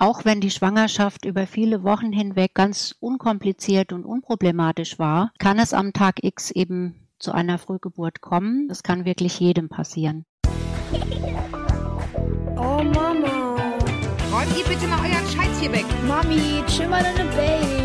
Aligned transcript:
auch 0.00 0.24
wenn 0.24 0.40
die 0.40 0.50
Schwangerschaft 0.50 1.24
über 1.24 1.46
viele 1.46 1.84
Wochen 1.84 2.12
hinweg 2.12 2.54
ganz 2.54 2.96
unkompliziert 3.00 3.92
und 3.92 4.04
unproblematisch 4.04 4.98
war, 4.98 5.30
kann 5.38 5.58
es 5.58 5.74
am 5.74 5.92
Tag 5.92 6.24
X 6.24 6.50
eben 6.50 7.08
zu 7.18 7.32
einer 7.32 7.58
Frühgeburt 7.58 8.20
kommen. 8.22 8.66
Das 8.68 8.82
kann 8.82 9.04
wirklich 9.04 9.38
jedem 9.38 9.68
passieren. 9.68 10.24
Oh 12.56 12.82
Mama. 12.82 13.56
Räumt 14.32 14.58
ihr 14.58 14.64
bitte 14.66 14.86
mal 14.88 15.00
euren 15.00 15.26
Scheiß 15.26 15.60
hier 15.60 15.72
weg. 15.72 15.84
Mami, 16.08 16.64
chill 16.66 16.88
mal 16.88 17.02
deine 17.02 17.28
Base. 17.30 17.79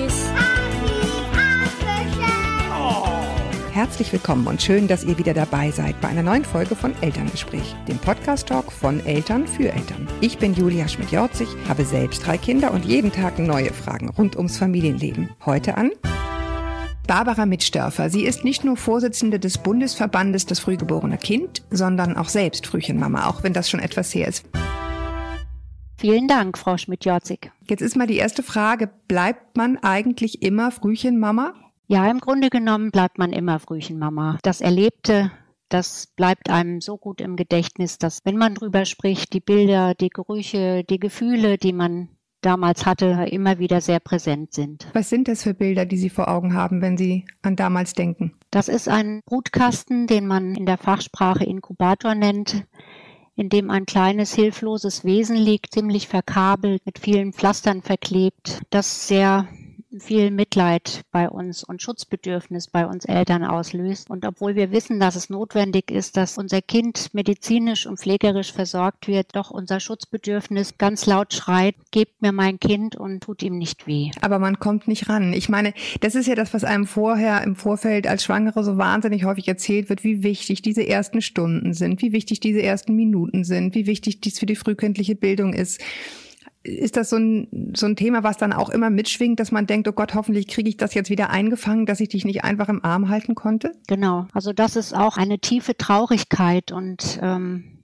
Herzlich 3.76 4.14
willkommen 4.14 4.48
und 4.48 4.62
schön, 4.62 4.88
dass 4.88 5.04
ihr 5.04 5.18
wieder 5.18 5.34
dabei 5.34 5.70
seid 5.70 6.00
bei 6.00 6.08
einer 6.08 6.24
neuen 6.24 6.46
Folge 6.46 6.78
von 6.78 6.94
Elterngespräch, 7.02 7.76
dem 7.90 7.98
Podcast-Talk 7.98 8.72
von 8.72 9.06
Eltern 9.06 9.46
für 9.46 9.70
Eltern. 9.70 10.08
Ich 10.22 10.38
bin 10.38 10.54
Julia 10.54 10.88
Schmidt-Jorzig, 10.88 11.50
habe 11.68 11.84
selbst 11.84 12.26
drei 12.26 12.38
Kinder 12.38 12.72
und 12.72 12.86
jeden 12.86 13.12
Tag 13.12 13.38
neue 13.38 13.74
Fragen 13.74 14.08
rund 14.08 14.38
ums 14.38 14.58
Familienleben. 14.58 15.30
Heute 15.46 15.76
an 15.76 15.92
Barbara 17.06 17.46
Mitstörfer. 17.46 18.10
Sie 18.10 18.24
ist 18.24 18.46
nicht 18.46 18.64
nur 18.64 18.78
Vorsitzende 18.78 19.42
des 19.42 19.58
Bundesverbandes 19.58 20.46
Das 20.46 20.60
Frühgeborene 20.60 21.18
Kind, 21.18 21.62
sondern 21.70 22.16
auch 22.16 22.30
selbst 22.30 22.68
Frühchenmama, 22.68 23.28
auch 23.28 23.44
wenn 23.44 23.52
das 23.52 23.70
schon 23.70 23.82
etwas 23.82 24.16
her 24.16 24.30
ist. 24.30 24.46
Vielen 25.98 26.30
Dank, 26.30 26.58
Frau 26.58 26.78
Schmidt-Jorzig. 26.78 27.52
Jetzt 27.68 27.82
ist 27.82 27.98
mal 27.98 28.08
die 28.08 28.16
erste 28.16 28.42
Frage, 28.42 28.90
bleibt 29.10 29.58
man 29.58 29.76
eigentlich 29.80 30.44
immer 30.44 30.72
Frühchenmama? 30.72 31.56
Ja, 31.88 32.10
im 32.10 32.20
Grunde 32.20 32.50
genommen 32.50 32.92
bleibt 32.92 33.18
man 33.18 33.32
immer 33.32 33.60
Frühchenmama. 33.60 34.40
Das 34.42 34.60
Erlebte, 34.62 35.32
das 35.70 36.08
bleibt 36.08 36.50
einem 36.50 36.82
so 36.82 36.98
gut 36.98 37.22
im 37.22 37.36
Gedächtnis, 37.36 38.00
dass 38.00 38.26
wenn 38.26 38.38
man 38.38 38.56
drüber 38.56 38.86
spricht, 38.86 39.34
die 39.34 39.40
Bilder, 39.40 39.94
die 39.94 40.10
Gerüche, 40.10 40.84
die 40.84 41.00
Gefühle, 41.00 41.58
die 41.58 41.74
man 41.74 42.10
damals 42.42 42.86
hatte, 42.86 43.28
immer 43.32 43.60
wieder 43.60 43.82
sehr 43.82 44.00
präsent 44.00 44.54
sind. 44.54 44.88
Was 44.94 45.10
sind 45.10 45.28
das 45.28 45.44
für 45.44 45.54
Bilder, 45.54 45.86
die 45.86 45.98
Sie 45.98 46.10
vor 46.10 46.28
Augen 46.28 46.54
haben, 46.54 46.82
wenn 46.82 46.98
Sie 46.98 47.26
an 47.42 47.56
damals 47.56 47.94
denken? 47.94 48.34
Das 48.52 48.68
ist 48.68 48.88
ein 48.88 49.22
Brutkasten, 49.26 50.08
den 50.08 50.28
man 50.28 50.56
in 50.56 50.66
der 50.66 50.78
Fachsprache 50.78 51.44
Inkubator 51.44 52.14
nennt, 52.14 52.66
in 53.36 53.50
dem 53.50 53.70
ein 53.70 53.86
kleines 53.86 54.34
hilfloses 54.34 55.04
Wesen 55.04 55.36
liegt, 55.36 55.74
ziemlich 55.74 56.08
verkabelt, 56.08 56.86
mit 56.86 57.00
vielen 57.00 57.34
Pflastern 57.34 57.82
verklebt, 57.82 58.62
das 58.70 59.08
sehr 59.08 59.48
viel 60.00 60.32
Mitleid 60.32 61.02
bei 61.12 61.30
uns 61.30 61.64
und 61.64 61.82
Schutzbedürfnis 61.82 62.68
bei 62.68 62.86
uns 62.86 63.06
Eltern 63.06 63.44
auslöst. 63.44 64.10
Und 64.10 64.26
obwohl 64.26 64.56
wir 64.56 64.72
wissen, 64.72 65.00
dass 65.00 65.16
es 65.16 65.30
notwendig 65.30 65.92
ist, 65.92 66.18
dass 66.18 66.38
unser 66.38 66.62
Kind 66.62 67.14
medizinisch 67.14 67.86
und 67.86 68.00
pflegerisch 68.00 68.52
versorgt 68.52 69.08
wird, 69.08 69.36
doch 69.36 69.52
unser 69.52 69.80
Schutzbedürfnis 69.80 70.78
ganz 70.78 71.06
laut 71.06 71.34
schreit, 71.34 71.76
gebt 71.92 72.22
mir 72.22 72.32
mein 72.32 72.60
Kind 72.60 72.96
und 72.96 73.22
tut 73.22 73.44
ihm 73.44 73.58
nicht 73.58 73.88
weh. 73.88 74.12
Aber 74.22 74.40
man 74.40 74.60
kommt 74.60 74.88
nicht 74.88 75.10
ran. 75.10 75.34
Ich 75.34 75.50
meine, 75.50 75.74
das 76.02 76.16
ist 76.16 76.28
ja 76.28 76.36
das, 76.36 76.54
was 76.54 76.64
einem 76.64 76.88
vorher 76.88 77.44
im 77.44 77.56
Vorfeld 77.56 78.08
als 78.08 78.24
Schwangere 78.24 78.64
so 78.64 78.78
wahnsinnig 78.78 79.26
häufig 79.26 79.48
erzählt 79.48 79.90
wird, 79.90 80.04
wie 80.04 80.24
wichtig 80.24 80.62
diese 80.62 80.88
ersten 80.88 81.22
Stunden 81.22 81.74
sind, 81.74 82.02
wie 82.02 82.12
wichtig 82.12 82.40
diese 82.40 82.62
ersten 82.62 82.96
Minuten 82.96 83.44
sind, 83.44 83.76
wie 83.76 83.88
wichtig 83.88 84.22
dies 84.22 84.40
für 84.40 84.46
die 84.46 84.56
frühkindliche 84.56 85.16
Bildung 85.16 85.54
ist 85.54 85.82
ist 86.66 86.98
das 86.98 87.10
so 87.10 87.18
ein, 87.18 87.74
so 87.76 87.86
ein 87.86 87.96
Thema, 87.96 88.24
was 88.24 88.38
dann 88.38 88.54
auch 88.54 88.70
immer 88.70 88.90
mitschwingt, 88.90 89.40
dass 89.40 89.52
man 89.52 89.68
denkt, 89.68 89.88
oh 89.88 89.94
Gott, 89.94 90.16
hoffentlich 90.16 90.48
kriege 90.48 90.70
ich 90.70 90.78
das 90.78 90.94
jetzt 90.94 91.10
wieder 91.10 91.30
eingefangen, 91.30 91.86
dass 91.86 92.00
ich 92.00 92.10
dich 92.10 92.26
nicht 92.26 92.44
einfach 92.44 92.70
im 92.70 92.84
Arm 92.84 93.10
halten 93.10 93.36
konnte? 93.36 93.72
Genau, 93.88 94.28
also 94.34 94.54
das 94.54 94.76
ist 94.76 94.96
auch 94.96 95.18
eine 95.18 95.40
tiefe 95.40 95.78
Traurigkeit 95.78 96.72
und 96.72 97.20
ähm, 97.22 97.80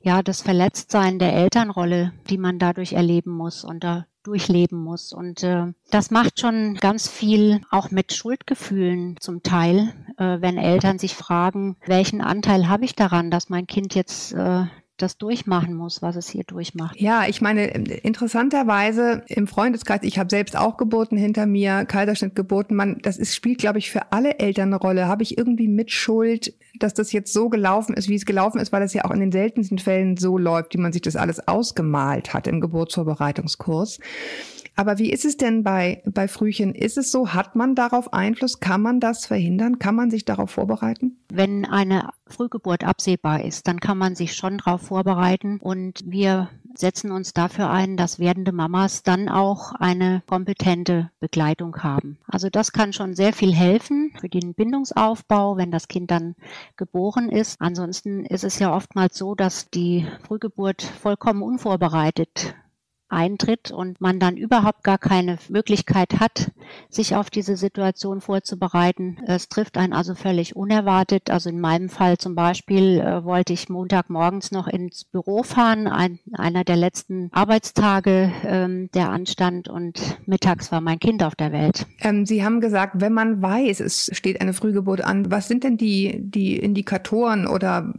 ja, 0.00 0.22
das 0.22 0.42
Verletztsein 0.42 1.18
der 1.18 1.32
Elternrolle, 1.32 2.12
die 2.30 2.38
man 2.38 2.58
dadurch 2.58 2.92
erleben 2.92 3.32
muss 3.32 3.64
und 3.64 3.82
da 3.82 4.06
durchleben 4.22 4.78
muss. 4.78 5.12
Und 5.12 5.42
äh, 5.42 5.72
das 5.90 6.10
macht 6.10 6.40
schon 6.40 6.74
ganz 6.74 7.08
viel 7.08 7.60
auch 7.70 7.90
mit 7.90 8.12
Schuldgefühlen 8.12 9.16
zum 9.20 9.42
Teil, 9.42 9.94
äh, 10.18 10.40
wenn 10.40 10.58
Eltern 10.58 10.98
sich 10.98 11.14
fragen, 11.14 11.76
welchen 11.86 12.20
Anteil 12.20 12.68
habe 12.68 12.84
ich 12.84 12.94
daran, 12.94 13.30
dass 13.30 13.48
mein 13.48 13.66
Kind 13.66 13.94
jetzt 13.94 14.32
äh, 14.32 14.64
das 14.96 15.18
durchmachen 15.18 15.74
muss, 15.74 16.02
was 16.02 16.16
es 16.16 16.28
hier 16.28 16.44
durchmacht. 16.44 17.00
Ja, 17.00 17.26
ich 17.26 17.40
meine, 17.40 17.66
interessanterweise 17.66 19.22
im 19.28 19.46
Freundeskreis, 19.46 20.00
ich 20.02 20.18
habe 20.18 20.30
selbst 20.30 20.56
auch 20.56 20.76
Geburten 20.76 21.16
hinter 21.16 21.46
mir, 21.46 21.84
Kaiserschnitt 21.84 22.34
geboten, 22.34 22.74
man, 22.74 22.98
das 23.02 23.16
ist, 23.16 23.34
spielt, 23.34 23.58
glaube 23.58 23.78
ich, 23.78 23.90
für 23.90 24.12
alle 24.12 24.38
Eltern 24.38 24.68
eine 24.68 24.76
Rolle. 24.76 25.06
Habe 25.06 25.22
ich 25.22 25.36
irgendwie 25.36 25.68
Mitschuld, 25.68 26.54
dass 26.78 26.94
das 26.94 27.12
jetzt 27.12 27.32
so 27.32 27.48
gelaufen 27.48 27.94
ist, 27.94 28.08
wie 28.08 28.14
es 28.14 28.26
gelaufen 28.26 28.58
ist, 28.58 28.72
weil 28.72 28.82
es 28.82 28.94
ja 28.94 29.04
auch 29.04 29.10
in 29.10 29.20
den 29.20 29.32
seltensten 29.32 29.78
Fällen 29.78 30.16
so 30.16 30.38
läuft, 30.38 30.74
wie 30.74 30.78
man 30.78 30.92
sich 30.92 31.02
das 31.02 31.16
alles 31.16 31.46
ausgemalt 31.46 32.32
hat 32.32 32.46
im 32.46 32.60
Geburtsvorbereitungskurs. 32.60 34.00
Aber 34.76 34.98
wie 34.98 35.10
ist 35.10 35.24
es 35.24 35.38
denn 35.38 35.62
bei, 35.62 36.02
bei 36.04 36.28
Frühchen? 36.28 36.74
Ist 36.74 36.98
es 36.98 37.10
so, 37.10 37.32
hat 37.32 37.56
man 37.56 37.74
darauf 37.74 38.12
Einfluss? 38.12 38.60
Kann 38.60 38.82
man 38.82 39.00
das 39.00 39.24
verhindern? 39.24 39.78
Kann 39.78 39.94
man 39.94 40.10
sich 40.10 40.26
darauf 40.26 40.50
vorbereiten? 40.50 41.16
Wenn 41.32 41.64
eine 41.64 42.10
Frühgeburt 42.26 42.84
absehbar 42.84 43.42
ist, 43.42 43.66
dann 43.66 43.80
kann 43.80 43.96
man 43.96 44.14
sich 44.14 44.34
schon 44.34 44.58
darauf 44.58 44.82
vorbereiten 44.82 45.58
und 45.60 46.02
wir 46.04 46.50
setzen 46.74 47.10
uns 47.10 47.32
dafür 47.32 47.70
ein, 47.70 47.96
dass 47.96 48.18
werdende 48.18 48.52
Mamas 48.52 49.02
dann 49.02 49.30
auch 49.30 49.72
eine 49.72 50.22
kompetente 50.26 51.10
Begleitung 51.20 51.76
haben. 51.82 52.18
Also 52.26 52.50
das 52.50 52.72
kann 52.72 52.92
schon 52.92 53.14
sehr 53.14 53.32
viel 53.32 53.54
helfen 53.54 54.12
für 54.20 54.28
den 54.28 54.52
Bindungsaufbau, 54.52 55.56
wenn 55.56 55.70
das 55.70 55.88
Kind 55.88 56.10
dann 56.10 56.34
geboren 56.76 57.30
ist. 57.30 57.60
Ansonsten 57.60 58.26
ist 58.26 58.44
es 58.44 58.58
ja 58.58 58.74
oftmals 58.74 59.16
so, 59.16 59.34
dass 59.34 59.70
die 59.70 60.06
Frühgeburt 60.26 60.82
vollkommen 60.82 61.42
unvorbereitet 61.42 62.54
eintritt 63.08 63.70
und 63.70 64.00
man 64.00 64.18
dann 64.18 64.36
überhaupt 64.36 64.82
gar 64.82 64.98
keine 64.98 65.38
Möglichkeit 65.48 66.18
hat, 66.20 66.50
sich 66.88 67.14
auf 67.14 67.30
diese 67.30 67.56
Situation 67.56 68.20
vorzubereiten. 68.20 69.18
Es 69.26 69.48
trifft 69.48 69.78
einen 69.78 69.92
also 69.92 70.14
völlig 70.14 70.56
unerwartet. 70.56 71.30
Also 71.30 71.50
in 71.50 71.60
meinem 71.60 71.88
Fall 71.88 72.18
zum 72.18 72.34
Beispiel 72.34 73.00
äh, 73.00 73.24
wollte 73.24 73.52
ich 73.52 73.68
Montagmorgens 73.68 74.50
noch 74.50 74.66
ins 74.66 75.04
Büro 75.04 75.42
fahren, 75.42 75.86
ein, 75.86 76.18
einer 76.32 76.64
der 76.64 76.76
letzten 76.76 77.30
Arbeitstage 77.32 78.32
ähm, 78.44 78.90
der 78.94 79.10
anstand 79.10 79.68
und 79.68 80.18
mittags 80.26 80.72
war 80.72 80.80
mein 80.80 80.98
Kind 80.98 81.22
auf 81.22 81.34
der 81.34 81.52
Welt. 81.52 81.86
Ähm, 82.00 82.26
Sie 82.26 82.44
haben 82.44 82.60
gesagt, 82.60 83.00
wenn 83.00 83.12
man 83.12 83.42
weiß, 83.42 83.80
es 83.80 84.10
steht 84.12 84.40
eine 84.40 84.52
Frühgeburt 84.52 85.00
an, 85.02 85.30
was 85.30 85.48
sind 85.48 85.64
denn 85.64 85.76
die, 85.76 86.18
die 86.20 86.56
Indikatoren 86.56 87.46
oder 87.46 87.94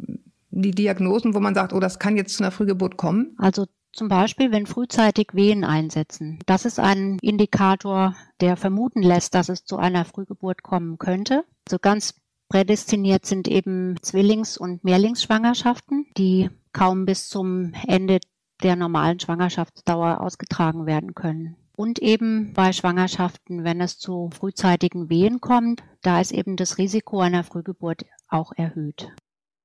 die 0.49 0.71
Diagnosen, 0.71 1.33
wo 1.33 1.39
man 1.39 1.55
sagt, 1.55 1.73
oh, 1.73 1.79
das 1.79 1.99
kann 1.99 2.17
jetzt 2.17 2.35
zu 2.35 2.43
einer 2.43 2.51
Frühgeburt 2.51 2.97
kommen? 2.97 3.35
Also 3.37 3.65
zum 3.97 4.07
Beispiel, 4.07 4.51
wenn 4.51 4.67
frühzeitig 4.67 5.29
Wehen 5.33 5.63
einsetzen. 5.63 6.39
Das 6.45 6.65
ist 6.65 6.79
ein 6.79 7.17
Indikator, 7.21 8.15
der 8.39 8.55
vermuten 8.55 9.01
lässt, 9.01 9.33
dass 9.33 9.49
es 9.49 9.65
zu 9.65 9.77
einer 9.77 10.05
Frühgeburt 10.05 10.61
kommen 10.61 10.97
könnte. 10.99 11.43
So 11.67 11.75
also 11.75 11.79
ganz 11.79 12.13
prädestiniert 12.47 13.25
sind 13.25 13.47
eben 13.47 13.95
Zwillings- 14.01 14.57
und 14.57 14.83
Mehrlingsschwangerschaften, 14.83 16.05
die 16.17 16.49
kaum 16.71 17.05
bis 17.05 17.27
zum 17.27 17.73
Ende 17.87 18.19
der 18.63 18.75
normalen 18.75 19.19
Schwangerschaftsdauer 19.19 20.21
ausgetragen 20.21 20.85
werden 20.85 21.15
können. 21.15 21.57
Und 21.75 21.99
eben 21.99 22.53
bei 22.53 22.71
Schwangerschaften, 22.73 23.63
wenn 23.63 23.81
es 23.81 23.99
zu 23.99 24.29
frühzeitigen 24.31 25.09
Wehen 25.09 25.41
kommt, 25.41 25.83
da 26.01 26.21
ist 26.21 26.31
eben 26.31 26.55
das 26.55 26.77
Risiko 26.77 27.19
einer 27.19 27.43
Frühgeburt 27.43 28.05
auch 28.29 28.51
erhöht. 28.55 29.11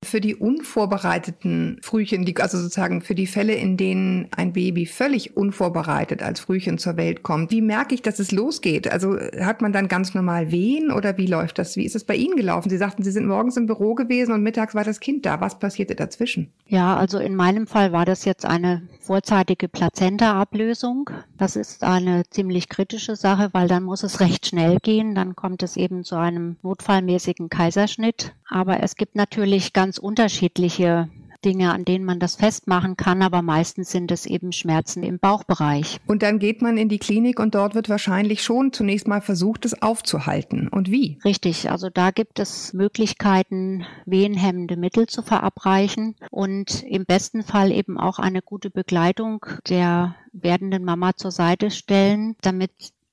Für 0.04 0.20
die 0.20 0.34
unvorbereiteten 0.34 1.78
Frühchen, 1.82 2.24
die, 2.24 2.36
also 2.36 2.58
sozusagen 2.58 3.02
für 3.02 3.14
die 3.14 3.26
Fälle, 3.26 3.54
in 3.54 3.76
denen 3.76 4.28
ein 4.36 4.52
Baby 4.52 4.86
völlig 4.86 5.36
unvorbereitet 5.36 6.22
als 6.22 6.40
Frühchen 6.40 6.78
zur 6.78 6.96
Welt 6.96 7.22
kommt, 7.22 7.50
wie 7.50 7.60
merke 7.60 7.94
ich, 7.94 8.02
dass 8.02 8.18
es 8.18 8.32
losgeht? 8.32 8.90
Also 8.90 9.16
hat 9.40 9.62
man 9.62 9.72
dann 9.72 9.88
ganz 9.88 10.14
normal 10.14 10.50
Wehen 10.50 10.90
oder 10.90 11.16
wie 11.18 11.26
läuft 11.26 11.58
das? 11.58 11.76
Wie 11.76 11.84
ist 11.84 11.94
es 11.94 12.04
bei 12.04 12.16
Ihnen 12.16 12.36
gelaufen? 12.36 12.68
Sie 12.68 12.78
sagten, 12.78 13.02
Sie 13.02 13.12
sind 13.12 13.26
morgens 13.26 13.56
im 13.56 13.66
Büro 13.66 13.94
gewesen 13.94 14.32
und 14.32 14.42
mittags 14.42 14.74
war 14.74 14.84
das 14.84 15.00
Kind 15.00 15.24
da. 15.24 15.40
Was 15.40 15.58
passierte 15.58 15.94
dazwischen? 15.94 16.52
Ja, 16.66 16.96
also 16.96 17.18
in 17.18 17.36
meinem 17.36 17.66
Fall 17.66 17.92
war 17.92 18.04
das 18.04 18.24
jetzt 18.24 18.44
eine 18.44 18.82
vorzeitige 19.00 19.68
Plazenta-Ablösung. 19.68 21.10
Das 21.36 21.56
ist 21.56 21.82
eine 21.82 22.22
ziemlich 22.30 22.68
kritische 22.68 23.16
Sache, 23.16 23.50
weil 23.52 23.68
dann 23.68 23.82
muss 23.82 24.02
es 24.02 24.20
recht 24.20 24.46
schnell 24.46 24.78
gehen. 24.82 25.14
Dann 25.14 25.36
kommt 25.36 25.62
es 25.62 25.76
eben 25.76 26.04
zu 26.04 26.16
einem 26.16 26.56
notfallmäßigen 26.62 27.48
Kaiserschnitt. 27.48 28.34
Aber 28.48 28.82
es 28.82 28.96
gibt 28.96 29.16
natürlich 29.16 29.72
ganz 29.72 29.91
unterschiedliche 29.98 31.08
Dinge, 31.44 31.72
an 31.72 31.84
denen 31.84 32.04
man 32.04 32.20
das 32.20 32.36
festmachen 32.36 32.96
kann, 32.96 33.22
aber 33.22 33.42
meistens 33.42 33.90
sind 33.90 34.10
es 34.12 34.26
eben 34.26 34.52
Schmerzen 34.52 35.02
im 35.02 35.18
Bauchbereich. 35.18 35.98
Und 36.06 36.22
dann 36.22 36.38
geht 36.38 36.62
man 36.62 36.76
in 36.76 36.88
die 36.88 36.98
Klinik 36.98 37.40
und 37.40 37.54
dort 37.54 37.74
wird 37.74 37.88
wahrscheinlich 37.88 38.42
schon 38.42 38.72
zunächst 38.72 39.08
mal 39.08 39.20
versucht, 39.20 39.64
es 39.64 39.80
aufzuhalten. 39.82 40.68
Und 40.68 40.90
wie? 40.90 41.18
Richtig, 41.24 41.70
also 41.70 41.90
da 41.90 42.10
gibt 42.10 42.38
es 42.38 42.72
Möglichkeiten, 42.72 43.84
wehenhemmende 44.06 44.76
Mittel 44.76 45.06
zu 45.06 45.22
verabreichen 45.22 46.14
und 46.30 46.82
im 46.84 47.04
besten 47.04 47.42
Fall 47.42 47.72
eben 47.72 47.98
auch 47.98 48.18
eine 48.18 48.42
gute 48.42 48.70
Begleitung 48.70 49.44
der 49.68 50.14
werdenden 50.32 50.84
Mama 50.84 51.16
zur 51.16 51.30
Seite 51.30 51.70
stellen, 51.70 52.36
damit 52.40 52.70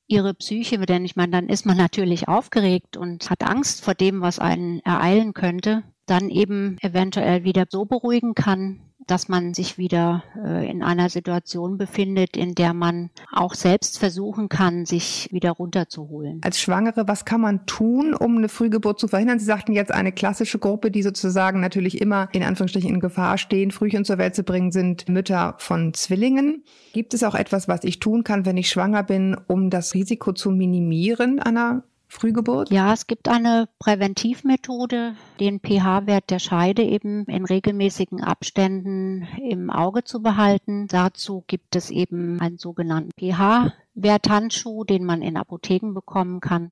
ihre 0.07 0.33
Psyche, 0.33 0.79
denn 0.79 1.05
ich 1.05 1.15
meine, 1.15 1.31
dann 1.31 1.49
ist 1.49 1.67
man 1.67 1.77
natürlich 1.77 2.27
aufgeregt 2.27 2.97
und 2.97 3.29
hat 3.29 3.43
Angst 3.43 3.83
vor 3.83 3.93
dem, 3.93 4.21
was 4.21 4.39
einen 4.39 4.79
ereilen 4.79 5.33
könnte 5.33 5.83
dann 6.09 6.29
eben 6.29 6.77
eventuell 6.81 7.43
wieder 7.43 7.65
so 7.69 7.85
beruhigen 7.85 8.33
kann, 8.35 8.79
dass 9.09 9.27
man 9.27 9.53
sich 9.53 9.77
wieder 9.77 10.23
äh, 10.35 10.69
in 10.69 10.83
einer 10.83 11.09
Situation 11.09 11.77
befindet, 11.77 12.37
in 12.37 12.53
der 12.53 12.73
man 12.73 13.09
auch 13.31 13.55
selbst 13.55 13.97
versuchen 13.97 14.49
kann, 14.49 14.85
sich 14.85 15.29
wieder 15.31 15.51
runterzuholen. 15.51 16.41
Als 16.43 16.59
Schwangere, 16.59 17.07
was 17.07 17.25
kann 17.25 17.41
man 17.41 17.65
tun, 17.65 18.13
um 18.13 18.37
eine 18.37 18.49
Frühgeburt 18.49 18.99
zu 18.99 19.07
verhindern? 19.07 19.39
Sie 19.39 19.45
sagten 19.45 19.73
jetzt 19.73 19.91
eine 19.91 20.11
klassische 20.11 20.59
Gruppe, 20.59 20.91
die 20.91 21.01
sozusagen 21.01 21.59
natürlich 21.59 22.01
immer 22.01 22.29
in 22.33 22.43
Anführungsstrichen 22.43 22.93
in 22.93 22.99
Gefahr 22.99 23.37
stehen, 23.37 23.71
Frühchen 23.71 24.05
zur 24.05 24.17
Welt 24.19 24.35
zu 24.35 24.43
bringen, 24.43 24.71
sind 24.71 25.09
Mütter 25.09 25.55
von 25.57 25.93
Zwillingen. 25.93 26.63
Gibt 26.93 27.13
es 27.13 27.23
auch 27.23 27.35
etwas, 27.35 27.67
was 27.67 27.83
ich 27.83 27.99
tun 27.99 28.23
kann, 28.23 28.45
wenn 28.45 28.57
ich 28.57 28.69
schwanger 28.69 29.03
bin, 29.03 29.35
um 29.47 29.69
das 29.69 29.93
Risiko 29.93 30.33
zu 30.33 30.51
minimieren 30.51 31.39
einer 31.39 31.83
Frühgeburt? 32.11 32.71
Ja, 32.71 32.91
es 32.91 33.05
gibt 33.05 33.29
eine 33.29 33.69
Präventivmethode, 33.77 35.13
den 35.39 35.59
pH-Wert 35.59 36.31
der 36.31 36.39
Scheide 36.39 36.81
eben 36.81 37.25
in 37.25 37.45
regelmäßigen 37.45 38.23
Abständen 38.23 39.27
im 39.47 39.69
Auge 39.69 40.03
zu 40.03 40.21
behalten. 40.21 40.87
Dazu 40.87 41.43
gibt 41.45 41.75
es 41.75 41.91
eben 41.91 42.41
einen 42.41 42.57
sogenannten 42.57 43.11
pH-Werthandschuh, 43.11 44.83
den 44.83 45.05
man 45.05 45.21
in 45.21 45.37
Apotheken 45.37 45.93
bekommen 45.93 46.39
kann. 46.39 46.71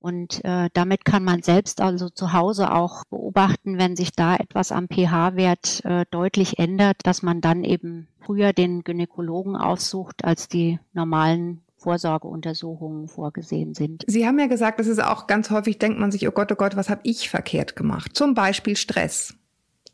Und 0.00 0.44
äh, 0.44 0.68
damit 0.74 1.04
kann 1.04 1.22
man 1.22 1.42
selbst 1.44 1.80
also 1.80 2.08
zu 2.08 2.32
Hause 2.32 2.72
auch 2.72 3.04
beobachten, 3.04 3.78
wenn 3.78 3.94
sich 3.94 4.10
da 4.10 4.34
etwas 4.34 4.72
am 4.72 4.88
pH-Wert 4.88 5.84
äh, 5.84 6.06
deutlich 6.10 6.58
ändert, 6.58 6.96
dass 7.04 7.22
man 7.22 7.40
dann 7.40 7.62
eben 7.62 8.08
früher 8.18 8.52
den 8.52 8.82
Gynäkologen 8.82 9.54
aufsucht 9.54 10.24
als 10.24 10.48
die 10.48 10.80
normalen 10.92 11.62
Vorsorgeuntersuchungen 11.82 13.08
vorgesehen 13.08 13.74
sind. 13.74 14.04
Sie 14.06 14.26
haben 14.26 14.38
ja 14.38 14.46
gesagt, 14.46 14.80
es 14.80 14.86
ist 14.86 15.02
auch 15.02 15.26
ganz 15.26 15.50
häufig, 15.50 15.78
denkt 15.78 15.98
man 15.98 16.10
sich, 16.10 16.26
oh 16.28 16.32
Gott, 16.32 16.50
oh 16.52 16.56
Gott, 16.56 16.76
was 16.76 16.88
habe 16.88 17.00
ich 17.04 17.28
verkehrt 17.28 17.76
gemacht? 17.76 18.12
Zum 18.14 18.34
Beispiel 18.34 18.76
Stress. 18.76 19.34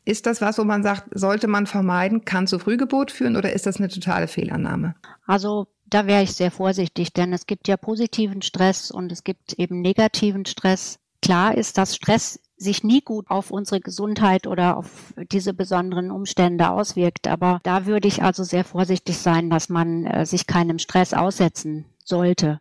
Ist 0.04 0.26
das 0.26 0.40
was, 0.40 0.58
wo 0.58 0.64
man 0.64 0.82
sagt, 0.82 1.08
sollte 1.12 1.48
man 1.48 1.66
vermeiden, 1.66 2.24
kann 2.24 2.46
zu 2.46 2.58
Frühgeburt 2.58 3.10
führen 3.10 3.36
oder 3.36 3.52
ist 3.52 3.66
das 3.66 3.76
eine 3.76 3.88
totale 3.88 4.26
Fehlannahme? 4.26 4.94
Also 5.26 5.66
da 5.86 6.06
wäre 6.06 6.22
ich 6.22 6.32
sehr 6.32 6.50
vorsichtig, 6.50 7.12
denn 7.12 7.32
es 7.32 7.46
gibt 7.46 7.68
ja 7.68 7.76
positiven 7.76 8.42
Stress 8.42 8.90
und 8.90 9.12
es 9.12 9.24
gibt 9.24 9.54
eben 9.54 9.80
negativen 9.80 10.46
Stress. 10.46 10.98
Klar 11.22 11.56
ist, 11.56 11.78
dass 11.78 11.96
Stress 11.96 12.40
sich 12.58 12.82
nie 12.82 13.00
gut 13.00 13.30
auf 13.30 13.50
unsere 13.50 13.80
Gesundheit 13.80 14.46
oder 14.46 14.76
auf 14.76 15.14
diese 15.30 15.54
besonderen 15.54 16.10
Umstände 16.10 16.70
auswirkt. 16.70 17.28
Aber 17.28 17.60
da 17.62 17.86
würde 17.86 18.08
ich 18.08 18.22
also 18.22 18.42
sehr 18.44 18.64
vorsichtig 18.64 19.18
sein, 19.18 19.48
dass 19.48 19.68
man 19.68 20.04
äh, 20.04 20.26
sich 20.26 20.46
keinem 20.46 20.78
Stress 20.78 21.14
aussetzen 21.14 21.86
sollte. 22.04 22.60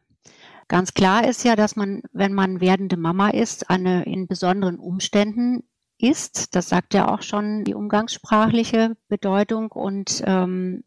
Ganz 0.67 0.93
klar 0.93 1.27
ist 1.27 1.43
ja, 1.43 1.55
dass 1.55 1.75
man, 1.75 2.03
wenn 2.11 2.33
man 2.33 2.61
werdende 2.61 2.97
Mama 2.97 3.29
ist, 3.29 3.69
eine 3.69 4.03
in 4.03 4.27
besonderen 4.27 4.79
Umständen 4.79 5.63
ist. 5.97 6.55
Das 6.55 6.69
sagt 6.69 6.93
ja 6.93 7.13
auch 7.13 7.21
schon 7.21 7.63
die 7.63 7.73
umgangssprachliche 7.73 8.95
Bedeutung 9.07 9.71
und 9.71 10.21
ähm, 10.25 10.83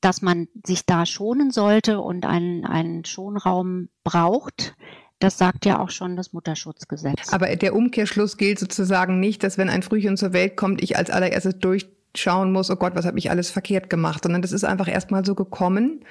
dass 0.00 0.22
man 0.22 0.48
sich 0.66 0.86
da 0.86 1.06
schonen 1.06 1.50
sollte 1.50 2.00
und 2.00 2.26
einen, 2.26 2.64
einen 2.64 3.04
Schonraum 3.04 3.88
braucht, 4.02 4.74
das 5.20 5.36
sagt 5.36 5.66
ja 5.66 5.78
auch 5.78 5.90
schon 5.90 6.16
das 6.16 6.32
Mutterschutzgesetz. 6.32 7.32
Aber 7.32 7.54
der 7.54 7.76
Umkehrschluss 7.76 8.38
gilt 8.38 8.58
sozusagen 8.58 9.20
nicht, 9.20 9.42
dass 9.44 9.58
wenn 9.58 9.68
ein 9.68 9.82
Frühchen 9.82 10.16
zur 10.16 10.32
Welt 10.32 10.56
kommt, 10.56 10.82
ich 10.82 10.96
als 10.96 11.10
allererstes 11.10 11.58
durchschauen 11.58 12.52
muss, 12.52 12.70
oh 12.70 12.76
Gott, 12.76 12.94
was 12.94 13.04
habe 13.04 13.18
ich 13.18 13.30
alles 13.30 13.50
verkehrt 13.50 13.90
gemacht, 13.90 14.22
sondern 14.22 14.40
das 14.40 14.52
ist 14.52 14.64
einfach 14.64 14.88
erstmal 14.88 15.24
so 15.24 15.34
gekommen. 15.34 16.04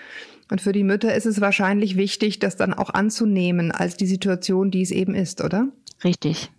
Und 0.52 0.62
für 0.62 0.72
die 0.72 0.84
Mütter 0.84 1.14
ist 1.14 1.26
es 1.26 1.42
wahrscheinlich 1.42 1.98
wichtig, 1.98 2.38
das 2.38 2.56
dann 2.56 2.74
auch 2.74 2.92
anzunehmen 2.92 3.72
als 3.72 3.98
die 3.98 4.08
Situation, 4.08 4.70
die 4.70 4.84
es 4.84 4.92
eben 4.92 5.16
ist, 5.16 5.44
oder? 5.44 5.68
Richtig. 6.04 6.52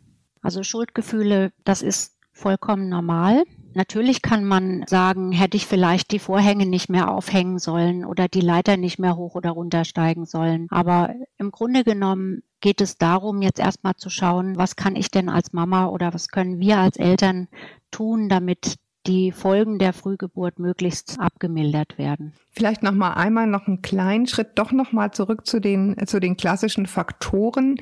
Also 0.43 0.64
Schuldgefühle, 0.64 1.52
das 1.64 1.82
ist 1.82 2.17
vollkommen 2.32 2.88
normal. 2.88 3.44
Natürlich 3.75 4.23
kann 4.23 4.45
man 4.45 4.85
sagen, 4.89 5.33
hätte 5.33 5.57
ich 5.57 5.67
vielleicht 5.67 6.11
die 6.11 6.19
Vorhänge 6.19 6.67
nicht 6.67 6.89
mehr 6.89 7.11
aufhängen 7.11 7.59
sollen 7.59 8.05
oder 8.05 8.29
die 8.29 8.41
Leiter 8.41 8.77
nicht 8.77 8.99
mehr 8.99 9.17
hoch 9.17 9.35
oder 9.35 9.51
runter 9.51 9.85
steigen 9.85 10.27
sollen. 10.27 10.67
Aber 10.71 11.15
im 11.39 11.51
Grunde 11.51 11.85
genommen 11.85 12.43
geht 12.61 12.81
es 12.81 12.99
darum, 12.99 13.43
jetzt 13.43 13.61
erstmal 13.61 13.95
zu 13.97 14.11
schauen, 14.11 14.57
was 14.57 14.77
kann 14.77 14.97
ich 14.97 15.11
denn 15.11 15.29
als 15.29 15.53
Mama 15.53 15.87
oder 15.87 16.13
was 16.13 16.29
können 16.29 16.59
wir 16.59 16.79
als 16.79 16.97
Eltern 16.97 17.49
tun, 17.91 18.29
damit 18.29 18.77
die 19.07 19.33
Folgen 19.33 19.79
der 19.79 19.93
Frühgeburt 19.93 20.59
möglichst 20.59 21.19
abgemildert 21.19 21.97
werden. 21.97 22.35
Vielleicht 22.51 22.83
noch 22.83 22.93
mal 22.93 23.15
einmal 23.15 23.47
noch 23.47 23.67
einen 23.67 23.81
kleinen 23.81 24.27
Schritt 24.27 24.51
doch 24.57 24.73
noch 24.73 24.93
mal 24.93 25.11
zurück 25.13 25.47
zu 25.47 25.61
den 25.61 25.97
zu 26.07 26.21
den 26.21 26.37
klassischen 26.37 26.87
Faktoren. 26.87 27.77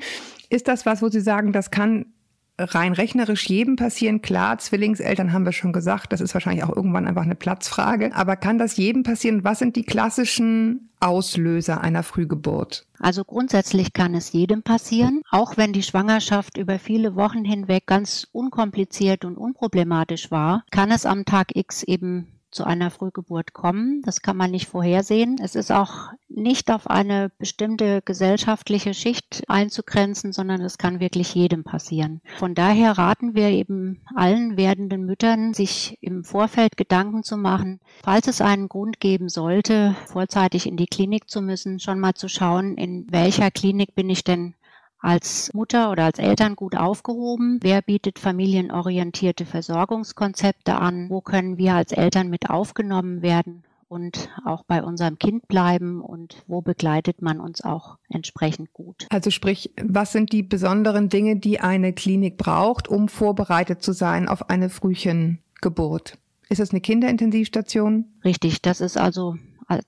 Ist 0.49 0.67
das 0.67 0.85
was, 0.85 1.01
wo 1.01 1.09
Sie 1.09 1.19
sagen, 1.19 1.51
das 1.51 1.71
kann 1.71 2.13
rein 2.59 2.93
rechnerisch 2.93 3.47
jedem 3.47 3.75
passieren. 3.75 4.21
Klar, 4.21 4.57
Zwillingseltern 4.57 5.33
haben 5.33 5.45
wir 5.45 5.51
schon 5.51 5.73
gesagt, 5.73 6.11
das 6.11 6.21
ist 6.21 6.33
wahrscheinlich 6.33 6.63
auch 6.63 6.75
irgendwann 6.75 7.07
einfach 7.07 7.23
eine 7.23 7.35
Platzfrage. 7.35 8.13
Aber 8.13 8.35
kann 8.35 8.57
das 8.57 8.77
jedem 8.77 9.03
passieren? 9.03 9.43
Was 9.43 9.59
sind 9.59 9.75
die 9.75 9.83
klassischen 9.83 10.89
Auslöser 10.99 11.81
einer 11.81 12.03
Frühgeburt? 12.03 12.85
Also 12.99 13.23
grundsätzlich 13.23 13.93
kann 13.93 14.13
es 14.13 14.33
jedem 14.33 14.63
passieren, 14.63 15.21
auch 15.31 15.55
wenn 15.55 15.71
die 15.71 15.83
Schwangerschaft 15.83 16.57
über 16.57 16.79
viele 16.79 17.15
Wochen 17.15 17.45
hinweg 17.45 17.85
ganz 17.85 18.27
unkompliziert 18.31 19.23
und 19.23 19.37
unproblematisch 19.37 20.29
war, 20.31 20.63
kann 20.71 20.91
es 20.91 21.05
am 21.05 21.23
Tag 21.23 21.55
X 21.55 21.83
eben 21.83 22.27
zu 22.51 22.63
einer 22.65 22.89
Frühgeburt 22.89 23.53
kommen. 23.53 24.01
Das 24.03 24.21
kann 24.21 24.35
man 24.35 24.51
nicht 24.51 24.67
vorhersehen. 24.67 25.37
Es 25.41 25.55
ist 25.55 25.71
auch 25.71 26.09
nicht 26.39 26.71
auf 26.71 26.89
eine 26.89 27.31
bestimmte 27.37 28.01
gesellschaftliche 28.03 28.93
Schicht 28.93 29.43
einzugrenzen, 29.47 30.33
sondern 30.33 30.61
es 30.61 30.77
kann 30.77 30.99
wirklich 30.99 31.35
jedem 31.35 31.63
passieren. 31.63 32.21
Von 32.37 32.55
daher 32.55 32.97
raten 32.97 33.35
wir 33.35 33.49
eben 33.49 34.01
allen 34.15 34.57
werdenden 34.57 35.05
Müttern, 35.05 35.53
sich 35.53 35.97
im 36.01 36.23
Vorfeld 36.23 36.77
Gedanken 36.77 37.23
zu 37.23 37.37
machen, 37.37 37.79
falls 38.03 38.27
es 38.27 38.41
einen 38.41 38.69
Grund 38.69 38.99
geben 38.99 39.29
sollte, 39.29 39.95
vorzeitig 40.07 40.65
in 40.65 40.77
die 40.77 40.87
Klinik 40.87 41.29
zu 41.29 41.41
müssen, 41.41 41.79
schon 41.79 41.99
mal 41.99 42.13
zu 42.13 42.27
schauen, 42.27 42.75
in 42.75 43.05
welcher 43.11 43.51
Klinik 43.51 43.95
bin 43.95 44.09
ich 44.09 44.23
denn 44.23 44.55
als 44.99 45.53
Mutter 45.53 45.91
oder 45.91 46.05
als 46.05 46.19
Eltern 46.19 46.55
gut 46.55 46.75
aufgehoben? 46.75 47.59
Wer 47.61 47.81
bietet 47.81 48.19
familienorientierte 48.19 49.45
Versorgungskonzepte 49.45 50.75
an? 50.75 51.09
Wo 51.09 51.21
können 51.21 51.57
wir 51.57 51.75
als 51.75 51.91
Eltern 51.91 52.29
mit 52.29 52.49
aufgenommen 52.49 53.21
werden? 53.21 53.63
Und 53.89 54.29
auch 54.45 54.63
bei 54.63 54.83
unserem 54.83 55.17
Kind 55.17 55.47
bleiben 55.47 56.01
und 56.01 56.43
wo 56.47 56.61
begleitet 56.61 57.21
man 57.21 57.39
uns 57.39 57.61
auch 57.61 57.97
entsprechend 58.07 58.71
gut. 58.71 59.07
Also 59.09 59.31
sprich, 59.31 59.71
was 59.81 60.11
sind 60.11 60.31
die 60.31 60.43
besonderen 60.43 61.09
Dinge, 61.09 61.35
die 61.37 61.59
eine 61.59 61.91
Klinik 61.91 62.37
braucht, 62.37 62.87
um 62.87 63.09
vorbereitet 63.09 63.81
zu 63.81 63.91
sein 63.91 64.29
auf 64.29 64.49
eine 64.49 64.69
Frühchengeburt? 64.69 66.17
Ist 66.49 66.59
es 66.59 66.71
eine 66.71 66.81
Kinderintensivstation? 66.81 68.05
Richtig, 68.23 68.61
das 68.61 68.79
ist 68.79 68.97
also 68.97 69.35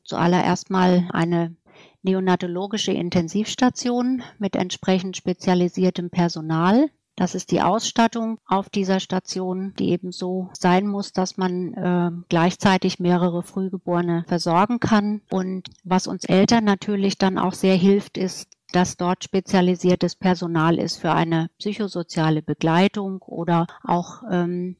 zuallererst 0.03 0.69
mal 0.69 1.07
eine 1.11 1.55
neonatologische 2.03 2.91
Intensivstation 2.91 4.23
mit 4.39 4.55
entsprechend 4.55 5.17
spezialisiertem 5.17 6.09
Personal. 6.09 6.89
Das 7.21 7.35
ist 7.35 7.51
die 7.51 7.61
Ausstattung 7.61 8.39
auf 8.47 8.71
dieser 8.71 8.99
Station, 8.99 9.75
die 9.77 9.91
eben 9.91 10.11
so 10.11 10.49
sein 10.53 10.87
muss, 10.87 11.13
dass 11.13 11.37
man 11.37 11.73
äh, 11.75 12.09
gleichzeitig 12.29 12.99
mehrere 12.99 13.43
Frühgeborene 13.43 14.25
versorgen 14.27 14.79
kann. 14.79 15.21
Und 15.29 15.69
was 15.83 16.07
uns 16.07 16.25
Eltern 16.25 16.63
natürlich 16.63 17.19
dann 17.19 17.37
auch 17.37 17.53
sehr 17.53 17.75
hilft, 17.75 18.17
ist, 18.17 18.49
dass 18.71 18.97
dort 18.97 19.23
spezialisiertes 19.23 20.15
Personal 20.15 20.79
ist 20.79 20.97
für 20.97 21.11
eine 21.11 21.51
psychosoziale 21.59 22.41
Begleitung 22.41 23.21
oder 23.21 23.67
auch 23.83 24.23
ähm, 24.31 24.77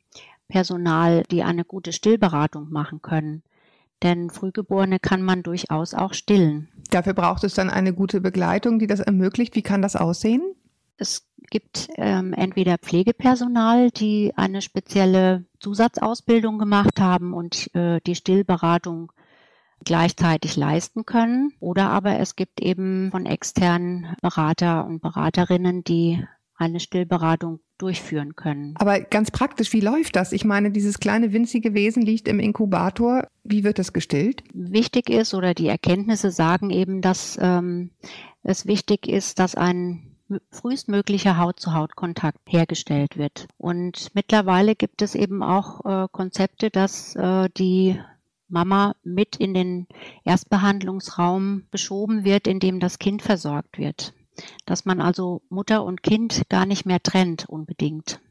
Personal, 0.48 1.22
die 1.30 1.44
eine 1.44 1.64
gute 1.64 1.94
Stillberatung 1.94 2.72
machen 2.72 3.04
können. 3.04 3.44
Denn 4.02 4.32
Frühgeborene 4.32 4.98
kann 4.98 5.22
man 5.22 5.44
durchaus 5.44 5.94
auch 5.94 6.16
stillen. 6.16 6.70
Dafür 6.90 7.14
braucht 7.14 7.44
es 7.44 7.54
dann 7.54 7.70
eine 7.70 7.94
gute 7.94 8.20
Begleitung, 8.20 8.80
die 8.80 8.88
das 8.88 9.00
ermöglicht. 9.00 9.56
Wie 9.56 9.62
kann 9.62 9.84
das 9.84 9.96
aussehen? 9.96 10.42
Es 10.98 11.28
gibt 11.50 11.90
ähm, 11.98 12.34
entweder 12.34 12.78
Pflegepersonal, 12.78 13.92
die 13.92 14.34
eine 14.36 14.62
spezielle 14.62 15.46
Zusatzausbildung 15.60 16.60
gemacht 16.60 17.00
haben 17.00 17.34
und 17.34 17.74
äh, 17.76 18.00
die 18.06 18.16
Stillberatung 18.16 19.12
gleichzeitig 19.84 20.56
leisten 20.56 21.06
können. 21.06 21.54
Oder 21.60 21.90
aber 21.90 22.20
es 22.20 22.36
gibt 22.36 22.62
eben 22.62 23.10
von 23.12 23.26
externen 23.26 24.16
Berater 24.22 24.86
und 24.86 25.02
Beraterinnen, 25.02 25.84
die 25.84 26.24
eine 26.56 26.80
Stillberatung 26.80 27.60
durchführen 27.80 28.36
können. 28.36 28.76
Aber 28.78 29.00
ganz 29.00 29.32
praktisch, 29.32 29.74
wie 29.74 29.80
läuft 29.80 30.16
das? 30.16 30.32
Ich 30.32 30.46
meine, 30.46 30.70
dieses 30.70 31.00
kleine 31.00 31.34
winzige 31.34 31.74
Wesen 31.74 32.04
liegt 32.04 32.28
im 32.28 32.40
Inkubator. 32.40 33.28
Wie 33.44 33.64
wird 33.64 33.80
das 33.80 33.92
gestillt? 33.92 34.44
Wichtig 34.54 35.10
ist 35.10 35.34
oder 35.34 35.56
die 35.56 35.68
Erkenntnisse 35.68 36.30
sagen 36.30 36.70
eben, 36.70 37.02
dass 37.02 37.40
ähm, 37.42 37.90
es 38.44 38.68
wichtig 38.68 39.08
ist, 39.08 39.40
dass 39.40 39.56
ein 39.56 40.11
frühestmöglicher 40.52 41.38
Haut-zu-Haut-Kontakt 41.38 42.40
hergestellt 42.48 43.18
wird. 43.18 43.48
Und 43.58 44.10
mittlerweile 44.14 44.76
gibt 44.76 45.02
es 45.02 45.16
eben 45.16 45.44
auch 45.44 45.86
äh, 45.86 46.08
Konzepte, 46.12 46.70
dass 46.70 47.16
äh, 47.16 47.50
die 47.58 48.00
Mama 48.48 48.96
mit 49.04 49.38
in 49.38 49.54
den 49.54 49.88
Erstbehandlungsraum 50.24 51.64
geschoben 51.72 52.24
wird, 52.24 52.48
in 52.48 52.60
dem 52.60 52.80
das 52.80 53.00
Kind 53.00 53.22
versorgt 53.22 53.78
wird 53.78 54.14
dass 54.66 54.86
man 54.86 55.02
also 55.02 55.42
Mutter 55.50 55.84
und 55.84 56.04
Kind 56.04 56.44
gar 56.50 56.66
nicht 56.66 56.86
mehr 56.86 57.02
trennt 57.02 57.48
unbedingt. 57.50 58.22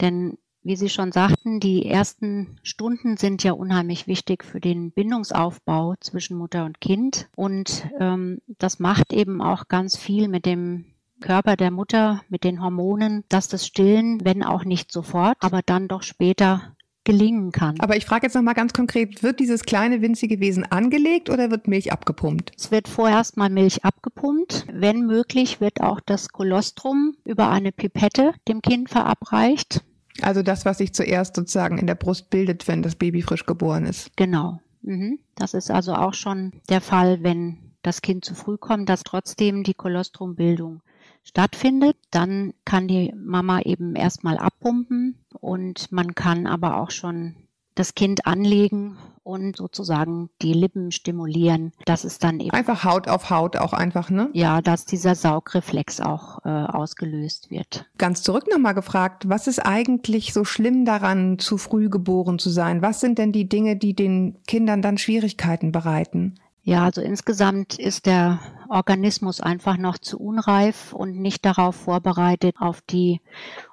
Denn 0.00 0.38
wie 0.64 0.76
Sie 0.76 0.88
schon 0.88 1.10
sagten, 1.10 1.58
die 1.58 1.86
ersten 1.86 2.60
Stunden 2.62 3.16
sind 3.16 3.42
ja 3.42 3.52
unheimlich 3.52 4.06
wichtig 4.06 4.44
für 4.44 4.60
den 4.60 4.92
Bindungsaufbau 4.92 5.96
zwischen 5.98 6.38
Mutter 6.38 6.64
und 6.64 6.80
Kind. 6.80 7.28
Und 7.34 7.88
ähm, 7.98 8.40
das 8.46 8.78
macht 8.78 9.12
eben 9.12 9.42
auch 9.42 9.66
ganz 9.66 9.96
viel 9.96 10.28
mit 10.28 10.46
dem 10.46 10.91
Körper 11.22 11.56
der 11.56 11.70
Mutter, 11.70 12.22
mit 12.28 12.44
den 12.44 12.62
Hormonen, 12.62 13.24
dass 13.30 13.48
das 13.48 13.66
Stillen, 13.66 14.22
wenn 14.24 14.42
auch 14.42 14.64
nicht 14.64 14.92
sofort, 14.92 15.38
aber 15.40 15.62
dann 15.64 15.88
doch 15.88 16.02
später 16.02 16.74
gelingen 17.04 17.50
kann. 17.52 17.80
Aber 17.80 17.96
ich 17.96 18.04
frage 18.04 18.26
jetzt 18.26 18.34
noch 18.34 18.42
mal 18.42 18.52
ganz 18.52 18.72
konkret, 18.72 19.22
wird 19.22 19.40
dieses 19.40 19.64
kleine 19.64 20.02
winzige 20.02 20.40
Wesen 20.40 20.70
angelegt 20.70 21.30
oder 21.30 21.50
wird 21.50 21.66
Milch 21.66 21.92
abgepumpt? 21.92 22.52
Es 22.56 22.70
wird 22.70 22.88
vorerst 22.88 23.36
mal 23.36 23.50
Milch 23.50 23.84
abgepumpt. 23.84 24.66
Wenn 24.72 25.06
möglich, 25.06 25.60
wird 25.60 25.80
auch 25.80 26.00
das 26.00 26.28
Kolostrum 26.28 27.16
über 27.24 27.50
eine 27.50 27.72
Pipette 27.72 28.34
dem 28.48 28.62
Kind 28.62 28.88
verabreicht. 28.88 29.82
Also 30.20 30.42
das, 30.42 30.64
was 30.64 30.78
sich 30.78 30.92
zuerst 30.92 31.34
sozusagen 31.34 31.78
in 31.78 31.86
der 31.86 31.94
Brust 31.94 32.30
bildet, 32.30 32.68
wenn 32.68 32.82
das 32.82 32.96
Baby 32.96 33.22
frisch 33.22 33.46
geboren 33.46 33.86
ist. 33.86 34.14
Genau. 34.16 34.60
Mhm. 34.82 35.18
Das 35.34 35.54
ist 35.54 35.70
also 35.70 35.94
auch 35.94 36.14
schon 36.14 36.52
der 36.68 36.80
Fall, 36.80 37.22
wenn 37.22 37.58
das 37.82 38.02
Kind 38.02 38.24
zu 38.24 38.34
früh 38.34 38.58
kommt, 38.58 38.88
dass 38.88 39.02
trotzdem 39.02 39.64
die 39.64 39.74
Kolostrumbildung 39.74 40.82
stattfindet. 41.24 41.96
Dann 42.10 42.54
kann 42.64 42.88
die 42.88 43.12
Mama 43.16 43.60
eben 43.60 43.94
erstmal 43.96 44.38
abpumpen 44.38 45.18
und 45.40 45.90
man 45.92 46.14
kann 46.14 46.46
aber 46.46 46.78
auch 46.80 46.90
schon 46.90 47.36
das 47.74 47.94
Kind 47.94 48.26
anlegen 48.26 48.98
und 49.24 49.56
sozusagen 49.56 50.30
die 50.42 50.52
Lippen 50.52 50.90
stimulieren, 50.90 51.72
dass 51.84 52.04
es 52.04 52.18
dann 52.18 52.40
eben 52.40 52.50
einfach 52.50 52.84
Haut 52.84 53.08
auf 53.08 53.30
Haut 53.30 53.56
auch 53.56 53.72
einfach, 53.72 54.10
ne? 54.10 54.28
Ja, 54.32 54.60
dass 54.60 54.84
dieser 54.84 55.14
Saugreflex 55.14 56.00
auch 56.00 56.44
äh, 56.44 56.48
ausgelöst 56.48 57.50
wird. 57.50 57.86
Ganz 57.98 58.22
zurück 58.22 58.44
nochmal 58.50 58.74
gefragt, 58.74 59.28
was 59.28 59.46
ist 59.46 59.60
eigentlich 59.60 60.32
so 60.32 60.44
schlimm 60.44 60.84
daran, 60.84 61.38
zu 61.38 61.56
früh 61.56 61.88
geboren 61.88 62.38
zu 62.38 62.50
sein? 62.50 62.82
Was 62.82 63.00
sind 63.00 63.18
denn 63.18 63.32
die 63.32 63.48
Dinge, 63.48 63.76
die 63.76 63.94
den 63.94 64.38
Kindern 64.46 64.82
dann 64.82 64.98
Schwierigkeiten 64.98 65.72
bereiten? 65.72 66.34
Ja, 66.64 66.84
also 66.84 67.00
insgesamt 67.00 67.78
ist 67.78 68.06
der 68.06 68.38
Organismus 68.68 69.40
einfach 69.40 69.76
noch 69.76 69.98
zu 69.98 70.20
unreif 70.20 70.92
und 70.92 71.20
nicht 71.20 71.44
darauf 71.44 71.74
vorbereitet 71.74 72.56
auf 72.60 72.80
die 72.82 73.20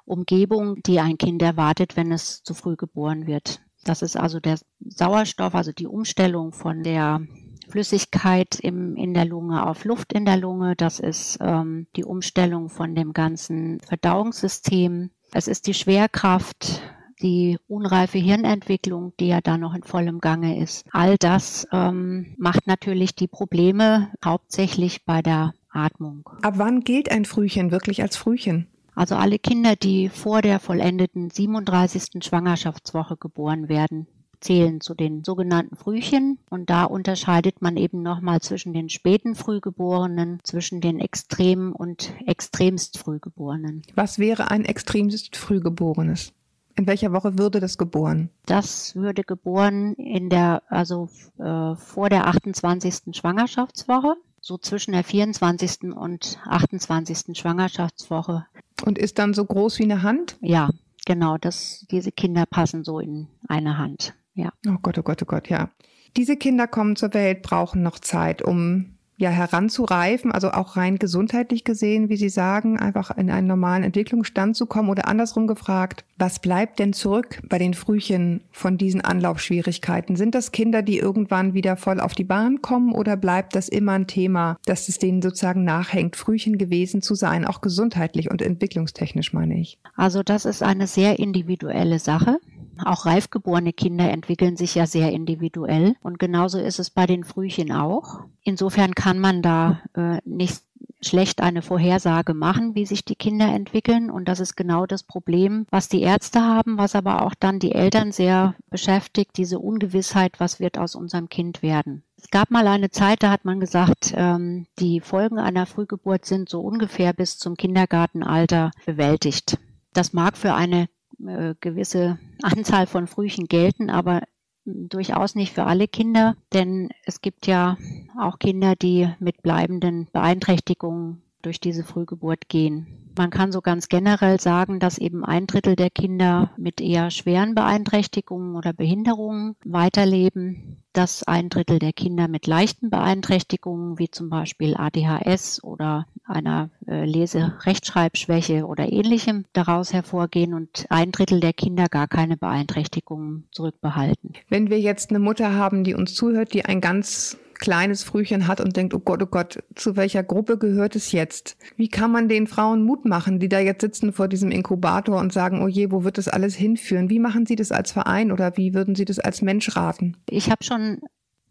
Umgebung, 0.04 0.82
die 0.82 0.98
ein 0.98 1.16
Kind 1.16 1.40
erwartet, 1.40 1.96
wenn 1.96 2.10
es 2.10 2.42
zu 2.42 2.52
früh 2.52 2.74
geboren 2.74 3.28
wird. 3.28 3.60
Das 3.84 4.02
ist 4.02 4.16
also 4.16 4.40
der 4.40 4.58
Sauerstoff, 4.80 5.54
also 5.54 5.72
die 5.72 5.86
Umstellung 5.86 6.52
von 6.52 6.82
der 6.82 7.20
Flüssigkeit 7.68 8.58
im, 8.60 8.96
in 8.96 9.14
der 9.14 9.24
Lunge 9.24 9.66
auf 9.66 9.84
Luft 9.84 10.12
in 10.12 10.24
der 10.24 10.36
Lunge. 10.36 10.74
Das 10.74 10.98
ist 10.98 11.38
ähm, 11.40 11.86
die 11.94 12.04
Umstellung 12.04 12.68
von 12.68 12.96
dem 12.96 13.12
ganzen 13.12 13.80
Verdauungssystem. 13.80 15.10
Es 15.32 15.46
ist 15.46 15.68
die 15.68 15.74
Schwerkraft, 15.74 16.82
die 17.22 17.58
unreife 17.68 18.18
Hirnentwicklung, 18.18 19.12
die 19.20 19.28
ja 19.28 19.40
da 19.40 19.58
noch 19.58 19.74
in 19.74 19.82
vollem 19.82 20.20
Gange 20.20 20.60
ist. 20.60 20.86
All 20.90 21.16
das 21.18 21.66
ähm, 21.72 22.34
macht 22.38 22.66
natürlich 22.66 23.14
die 23.14 23.28
Probleme 23.28 24.10
hauptsächlich 24.24 25.04
bei 25.04 25.22
der 25.22 25.54
Atmung. 25.70 26.28
Ab 26.42 26.54
wann 26.56 26.80
gilt 26.80 27.10
ein 27.10 27.24
Frühchen 27.24 27.70
wirklich 27.70 28.02
als 28.02 28.16
Frühchen? 28.16 28.66
Also 28.94 29.14
alle 29.14 29.38
Kinder, 29.38 29.76
die 29.76 30.08
vor 30.08 30.42
der 30.42 30.58
vollendeten 30.58 31.30
37. 31.30 32.22
Schwangerschaftswoche 32.24 33.16
geboren 33.16 33.68
werden, 33.68 34.06
zählen 34.40 34.80
zu 34.80 34.94
den 34.94 35.22
sogenannten 35.22 35.76
Frühchen. 35.76 36.38
Und 36.50 36.70
da 36.70 36.84
unterscheidet 36.84 37.62
man 37.62 37.76
eben 37.76 38.02
nochmal 38.02 38.40
zwischen 38.40 38.72
den 38.72 38.88
späten 38.88 39.34
Frühgeborenen, 39.34 40.40
zwischen 40.42 40.80
den 40.80 40.98
extremen 40.98 41.72
und 41.72 42.12
extremst 42.26 42.98
Frühgeborenen. 42.98 43.82
Was 43.94 44.18
wäre 44.18 44.50
ein 44.50 44.64
extremst 44.64 45.36
Frühgeborenes? 45.36 46.32
In 46.76 46.86
welcher 46.86 47.12
Woche 47.12 47.38
würde 47.38 47.60
das 47.60 47.78
geboren? 47.78 48.30
Das 48.46 48.94
würde 48.94 49.22
geboren 49.22 49.94
in 49.94 50.30
der, 50.30 50.62
also 50.68 51.08
äh, 51.38 51.74
vor 51.76 52.08
der 52.08 52.26
28. 52.26 53.16
Schwangerschaftswoche, 53.16 54.14
so 54.40 54.56
zwischen 54.56 54.92
der 54.92 55.04
24. 55.04 55.94
und 55.94 56.38
28. 56.44 57.38
Schwangerschaftswoche. 57.38 58.46
Und 58.84 58.98
ist 58.98 59.18
dann 59.18 59.34
so 59.34 59.44
groß 59.44 59.78
wie 59.78 59.84
eine 59.84 60.02
Hand? 60.02 60.36
Ja, 60.40 60.70
genau. 61.04 61.36
Das, 61.38 61.86
diese 61.90 62.12
Kinder 62.12 62.46
passen 62.46 62.84
so 62.84 62.98
in 62.98 63.28
eine 63.48 63.76
Hand. 63.76 64.14
Ja. 64.34 64.52
Oh 64.66 64.78
Gott, 64.80 64.98
oh 64.98 65.02
Gott, 65.02 65.22
oh 65.22 65.26
Gott, 65.26 65.48
ja. 65.48 65.70
Diese 66.16 66.36
Kinder 66.36 66.66
kommen 66.66 66.96
zur 66.96 67.14
Welt, 67.14 67.42
brauchen 67.42 67.82
noch 67.82 67.98
Zeit, 67.98 68.42
um 68.42 68.96
ja 69.20 69.28
heranzureifen, 69.30 70.32
also 70.32 70.50
auch 70.50 70.76
rein 70.76 70.98
gesundheitlich 70.98 71.64
gesehen, 71.64 72.08
wie 72.08 72.16
Sie 72.16 72.30
sagen, 72.30 72.78
einfach 72.78 73.16
in 73.16 73.30
einen 73.30 73.46
normalen 73.46 73.84
Entwicklungsstand 73.84 74.56
zu 74.56 74.66
kommen 74.66 74.88
oder 74.88 75.06
andersrum 75.06 75.46
gefragt, 75.46 76.04
was 76.16 76.38
bleibt 76.38 76.78
denn 76.78 76.94
zurück 76.94 77.40
bei 77.48 77.58
den 77.58 77.74
Frühchen 77.74 78.40
von 78.50 78.78
diesen 78.78 79.02
Anlaufschwierigkeiten? 79.02 80.16
Sind 80.16 80.34
das 80.34 80.52
Kinder, 80.52 80.80
die 80.80 80.98
irgendwann 80.98 81.52
wieder 81.52 81.76
voll 81.76 82.00
auf 82.00 82.14
die 82.14 82.24
Bahn 82.24 82.62
kommen 82.62 82.92
oder 82.92 83.16
bleibt 83.16 83.54
das 83.54 83.68
immer 83.68 83.92
ein 83.92 84.06
Thema, 84.06 84.56
dass 84.64 84.88
es 84.88 84.98
denen 84.98 85.20
sozusagen 85.20 85.64
nachhängt, 85.64 86.16
Frühchen 86.16 86.56
gewesen 86.56 87.02
zu 87.02 87.14
sein, 87.14 87.44
auch 87.44 87.60
gesundheitlich 87.60 88.30
und 88.30 88.40
entwicklungstechnisch 88.40 89.34
meine 89.34 89.60
ich? 89.60 89.78
Also 89.96 90.22
das 90.22 90.46
ist 90.46 90.62
eine 90.62 90.86
sehr 90.86 91.18
individuelle 91.18 91.98
Sache. 91.98 92.38
Auch 92.84 93.06
reifgeborene 93.06 93.72
Kinder 93.72 94.10
entwickeln 94.10 94.56
sich 94.56 94.74
ja 94.74 94.86
sehr 94.86 95.12
individuell 95.12 95.96
und 96.02 96.18
genauso 96.18 96.58
ist 96.58 96.78
es 96.78 96.90
bei 96.90 97.06
den 97.06 97.24
Frühchen 97.24 97.72
auch. 97.72 98.20
Insofern 98.42 98.94
kann 98.94 99.18
man 99.18 99.42
da 99.42 99.80
äh, 99.94 100.18
nicht 100.24 100.62
schlecht 101.02 101.40
eine 101.40 101.62
Vorhersage 101.62 102.34
machen, 102.34 102.74
wie 102.74 102.86
sich 102.86 103.04
die 103.04 103.14
Kinder 103.14 103.46
entwickeln. 103.46 104.10
Und 104.10 104.28
das 104.28 104.40
ist 104.40 104.56
genau 104.56 104.86
das 104.86 105.02
Problem, 105.02 105.66
was 105.70 105.88
die 105.88 106.02
Ärzte 106.02 106.42
haben, 106.42 106.78
was 106.78 106.94
aber 106.94 107.22
auch 107.22 107.34
dann 107.34 107.58
die 107.58 107.72
Eltern 107.72 108.12
sehr 108.12 108.54
beschäftigt, 108.68 109.36
diese 109.36 109.58
Ungewissheit, 109.58 110.38
was 110.38 110.60
wird 110.60 110.78
aus 110.78 110.94
unserem 110.94 111.28
Kind 111.28 111.62
werden. 111.62 112.02
Es 112.16 112.30
gab 112.30 112.50
mal 112.50 112.66
eine 112.66 112.90
Zeit, 112.90 113.22
da 113.22 113.30
hat 113.30 113.44
man 113.44 113.60
gesagt, 113.60 114.12
ähm, 114.14 114.66
die 114.78 115.00
Folgen 115.00 115.38
einer 115.38 115.66
Frühgeburt 115.66 116.26
sind 116.26 116.48
so 116.48 116.60
ungefähr 116.60 117.12
bis 117.12 117.38
zum 117.38 117.56
Kindergartenalter 117.56 118.72
bewältigt. 118.84 119.58
Das 119.92 120.12
mag 120.12 120.36
für 120.36 120.54
eine 120.54 120.88
äh, 121.26 121.54
gewisse 121.60 122.18
Anzahl 122.42 122.86
von 122.86 123.06
Frühchen 123.06 123.46
gelten, 123.46 123.90
aber 123.90 124.22
durchaus 124.64 125.34
nicht 125.34 125.54
für 125.54 125.64
alle 125.64 125.88
Kinder, 125.88 126.36
denn 126.52 126.90
es 127.04 127.20
gibt 127.20 127.46
ja 127.46 127.76
auch 128.18 128.38
Kinder, 128.38 128.76
die 128.76 129.08
mit 129.18 129.42
bleibenden 129.42 130.08
Beeinträchtigungen 130.12 131.22
durch 131.42 131.60
diese 131.60 131.84
Frühgeburt 131.84 132.48
gehen. 132.48 132.86
Man 133.16 133.30
kann 133.30 133.52
so 133.52 133.60
ganz 133.60 133.88
generell 133.88 134.40
sagen, 134.40 134.78
dass 134.78 134.98
eben 134.98 135.24
ein 135.24 135.46
Drittel 135.46 135.76
der 135.76 135.90
Kinder 135.90 136.50
mit 136.56 136.80
eher 136.80 137.10
schweren 137.10 137.54
Beeinträchtigungen 137.54 138.56
oder 138.56 138.72
Behinderungen 138.72 139.56
weiterleben, 139.64 140.76
dass 140.92 141.22
ein 141.24 141.48
Drittel 141.48 141.78
der 141.78 141.92
Kinder 141.92 142.28
mit 142.28 142.46
leichten 142.46 142.88
Beeinträchtigungen 142.88 143.98
wie 143.98 144.10
zum 144.10 144.30
Beispiel 144.30 144.76
ADHS 144.76 145.62
oder 145.62 146.06
einer 146.24 146.70
äh, 146.86 147.04
Lese-Rechtschreibschwäche 147.04 148.64
oder 148.66 148.90
ähnlichem 148.90 149.44
daraus 149.52 149.92
hervorgehen 149.92 150.54
und 150.54 150.86
ein 150.88 151.12
Drittel 151.12 151.40
der 151.40 151.52
Kinder 151.52 151.88
gar 151.88 152.08
keine 152.08 152.36
Beeinträchtigungen 152.36 153.44
zurückbehalten. 153.50 154.34
Wenn 154.48 154.70
wir 154.70 154.80
jetzt 154.80 155.10
eine 155.10 155.18
Mutter 155.18 155.54
haben, 155.54 155.84
die 155.84 155.94
uns 155.94 156.14
zuhört, 156.14 156.54
die 156.54 156.64
ein 156.64 156.80
ganz 156.80 157.36
kleines 157.60 158.02
Frühchen 158.02 158.46
hat 158.46 158.60
und 158.60 158.76
denkt, 158.76 158.94
oh 158.94 158.98
Gott, 158.98 159.22
oh 159.22 159.26
Gott, 159.26 159.62
zu 159.74 159.96
welcher 159.96 160.22
Gruppe 160.22 160.58
gehört 160.58 160.96
es 160.96 161.12
jetzt? 161.12 161.56
Wie 161.76 161.88
kann 161.88 162.10
man 162.10 162.28
den 162.28 162.46
Frauen 162.46 162.82
Mut 162.82 163.04
machen, 163.04 163.38
die 163.38 163.48
da 163.48 163.60
jetzt 163.60 163.82
sitzen 163.82 164.12
vor 164.12 164.28
diesem 164.28 164.50
Inkubator 164.50 165.20
und 165.20 165.32
sagen, 165.32 165.62
oh 165.62 165.68
je, 165.68 165.90
wo 165.90 166.02
wird 166.02 166.18
das 166.18 166.28
alles 166.28 166.54
hinführen? 166.54 167.10
Wie 167.10 167.18
machen 167.18 167.46
Sie 167.46 167.56
das 167.56 167.70
als 167.70 167.92
Verein 167.92 168.32
oder 168.32 168.56
wie 168.56 168.74
würden 168.74 168.94
Sie 168.94 169.04
das 169.04 169.18
als 169.18 169.42
Mensch 169.42 169.76
raten? 169.76 170.16
Ich 170.28 170.50
habe 170.50 170.64
schon 170.64 170.98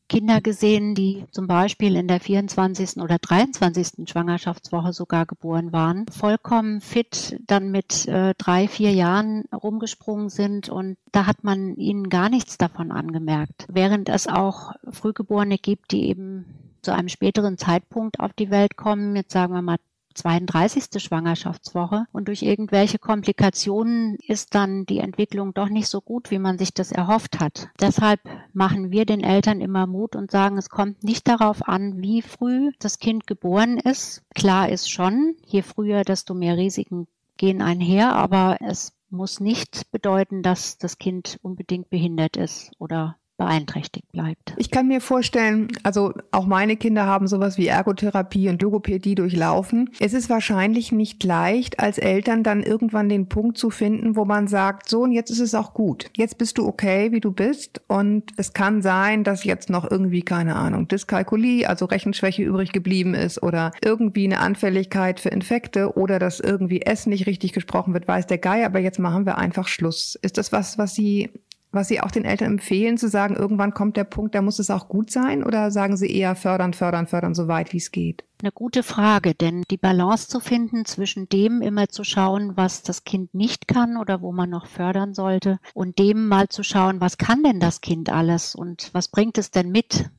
Kinder 0.09 0.41
gesehen, 0.41 0.95
die 0.95 1.23
zum 1.31 1.47
Beispiel 1.47 1.95
in 1.95 2.07
der 2.07 2.19
24. 2.19 2.97
oder 2.97 3.17
23. 3.19 4.09
Schwangerschaftswoche 4.09 4.91
sogar 4.91 5.25
geboren 5.25 5.71
waren, 5.71 6.05
vollkommen 6.07 6.81
fit 6.81 7.39
dann 7.45 7.71
mit 7.71 8.07
äh, 8.07 8.33
drei, 8.37 8.67
vier 8.67 8.91
Jahren 8.91 9.45
rumgesprungen 9.53 10.29
sind 10.29 10.67
und 10.67 10.97
da 11.11 11.25
hat 11.25 11.43
man 11.43 11.75
ihnen 11.75 12.09
gar 12.09 12.29
nichts 12.29 12.57
davon 12.57 12.91
angemerkt. 12.91 13.65
Während 13.69 14.09
es 14.09 14.27
auch 14.27 14.73
Frühgeborene 14.89 15.57
gibt, 15.57 15.91
die 15.91 16.09
eben 16.09 16.45
zu 16.81 16.91
einem 16.91 17.09
späteren 17.09 17.57
Zeitpunkt 17.57 18.19
auf 18.19 18.33
die 18.33 18.49
Welt 18.49 18.77
kommen, 18.77 19.15
jetzt 19.15 19.31
sagen 19.31 19.53
wir 19.53 19.61
mal 19.61 19.77
32. 20.15 21.01
Schwangerschaftswoche 21.01 22.05
und 22.11 22.27
durch 22.27 22.41
irgendwelche 22.41 22.99
Komplikationen 22.99 24.17
ist 24.27 24.55
dann 24.55 24.85
die 24.85 24.99
Entwicklung 24.99 25.53
doch 25.53 25.69
nicht 25.69 25.87
so 25.87 26.01
gut, 26.01 26.31
wie 26.31 26.39
man 26.39 26.57
sich 26.57 26.73
das 26.73 26.91
erhofft 26.91 27.39
hat. 27.39 27.69
Deshalb 27.79 28.19
machen 28.53 28.91
wir 28.91 29.05
den 29.05 29.21
Eltern 29.21 29.61
immer 29.61 29.87
Mut 29.87 30.15
und 30.15 30.31
sagen, 30.31 30.57
es 30.57 30.69
kommt 30.69 31.03
nicht 31.03 31.27
darauf 31.27 31.67
an, 31.67 32.01
wie 32.01 32.21
früh 32.21 32.71
das 32.79 32.99
Kind 32.99 33.27
geboren 33.27 33.77
ist. 33.77 34.23
Klar 34.35 34.69
ist 34.69 34.89
schon, 34.89 35.35
je 35.45 35.61
früher, 35.61 36.03
desto 36.03 36.33
mehr 36.33 36.57
Risiken 36.57 37.07
gehen 37.37 37.61
einher, 37.61 38.15
aber 38.15 38.57
es 38.61 38.93
muss 39.09 39.39
nicht 39.39 39.91
bedeuten, 39.91 40.43
dass 40.43 40.77
das 40.77 40.97
Kind 40.97 41.39
unbedingt 41.41 41.89
behindert 41.89 42.37
ist 42.37 42.71
oder 42.77 43.17
beeinträchtigt 43.39 44.11
bleibt. 44.11 44.53
Ich 44.57 44.69
kann 44.69 44.87
mir 44.89 44.99
vorstellen, 44.99 45.69
also 45.83 46.13
auch 46.31 46.45
meine 46.45 46.75
Kinder 46.75 47.05
haben 47.05 47.25
sowas 47.27 47.57
wie 47.57 47.67
Ergotherapie 47.67 48.49
und 48.49 48.61
Logopädie 48.61 49.15
durchlaufen. 49.15 49.89
Es 49.99 50.13
ist 50.13 50.29
wahrscheinlich 50.29 50.91
nicht 50.91 51.23
leicht, 51.23 51.79
als 51.79 51.97
Eltern 51.97 52.43
dann 52.43 52.61
irgendwann 52.61 53.07
den 53.07 53.29
Punkt 53.29 53.57
zu 53.57 53.69
finden, 53.69 54.17
wo 54.17 54.25
man 54.25 54.47
sagt, 54.47 54.89
so 54.89 55.03
und 55.03 55.13
jetzt 55.13 55.31
ist 55.31 55.39
es 55.39 55.55
auch 55.55 55.73
gut. 55.73 56.11
Jetzt 56.17 56.37
bist 56.37 56.57
du 56.57 56.67
okay, 56.67 57.13
wie 57.13 57.21
du 57.21 57.31
bist 57.31 57.81
und 57.87 58.25
es 58.35 58.51
kann 58.51 58.81
sein, 58.81 59.23
dass 59.23 59.45
jetzt 59.45 59.69
noch 59.69 59.89
irgendwie, 59.89 60.21
keine 60.21 60.57
Ahnung, 60.57 60.89
Dyskalkulie, 60.89 61.65
also 61.65 61.85
Rechenschwäche 61.85 62.43
übrig 62.43 62.73
geblieben 62.73 63.13
ist 63.13 63.41
oder 63.41 63.71
irgendwie 63.81 64.25
eine 64.25 64.39
Anfälligkeit 64.39 65.21
für 65.21 65.29
Infekte 65.29 65.95
oder 65.95 66.19
dass 66.19 66.41
irgendwie 66.41 66.81
Essen 66.81 67.11
nicht 67.11 67.25
richtig 67.25 67.53
gesprochen 67.53 67.93
wird, 67.93 68.05
weiß 68.05 68.27
der 68.27 68.37
Geier, 68.37 68.65
aber 68.65 68.79
jetzt 68.79 68.99
machen 68.99 69.25
wir 69.25 69.37
einfach 69.37 69.69
Schluss. 69.69 70.19
Ist 70.21 70.37
das 70.37 70.51
was, 70.51 70.77
was 70.77 70.93
Sie 70.93 71.29
was 71.71 71.87
Sie 71.87 72.01
auch 72.01 72.11
den 72.11 72.25
Eltern 72.25 72.53
empfehlen, 72.53 72.97
zu 72.97 73.07
sagen, 73.09 73.35
irgendwann 73.35 73.73
kommt 73.73 73.97
der 73.97 74.03
Punkt, 74.03 74.33
da 74.33 74.41
muss 74.41 74.59
es 74.59 74.71
auch 74.71 74.87
gut 74.87 75.11
sein? 75.11 75.43
Oder 75.43 75.71
sagen 75.71 75.97
Sie 75.97 76.09
eher 76.11 76.35
fördern, 76.35 76.73
fördern, 76.73 77.07
fördern, 77.07 77.35
so 77.35 77.47
weit 77.47 77.73
wie 77.73 77.77
es 77.77 77.91
geht? 77.91 78.23
Eine 78.41 78.51
gute 78.51 78.83
Frage, 78.83 79.35
denn 79.35 79.63
die 79.69 79.77
Balance 79.77 80.29
zu 80.29 80.39
finden 80.39 80.85
zwischen 80.85 81.27
dem 81.29 81.61
immer 81.61 81.89
zu 81.89 82.03
schauen, 82.03 82.55
was 82.55 82.83
das 82.83 83.03
Kind 83.03 83.33
nicht 83.33 83.67
kann 83.67 83.97
oder 83.97 84.21
wo 84.21 84.31
man 84.31 84.49
noch 84.49 84.65
fördern 84.65 85.13
sollte 85.13 85.59
und 85.73 85.99
dem 85.99 86.27
mal 86.27 86.47
zu 86.47 86.63
schauen, 86.63 87.01
was 87.01 87.17
kann 87.17 87.43
denn 87.43 87.59
das 87.59 87.81
Kind 87.81 88.09
alles 88.09 88.55
und 88.55 88.89
was 88.93 89.09
bringt 89.09 89.37
es 89.37 89.51
denn 89.51 89.71
mit? 89.71 90.09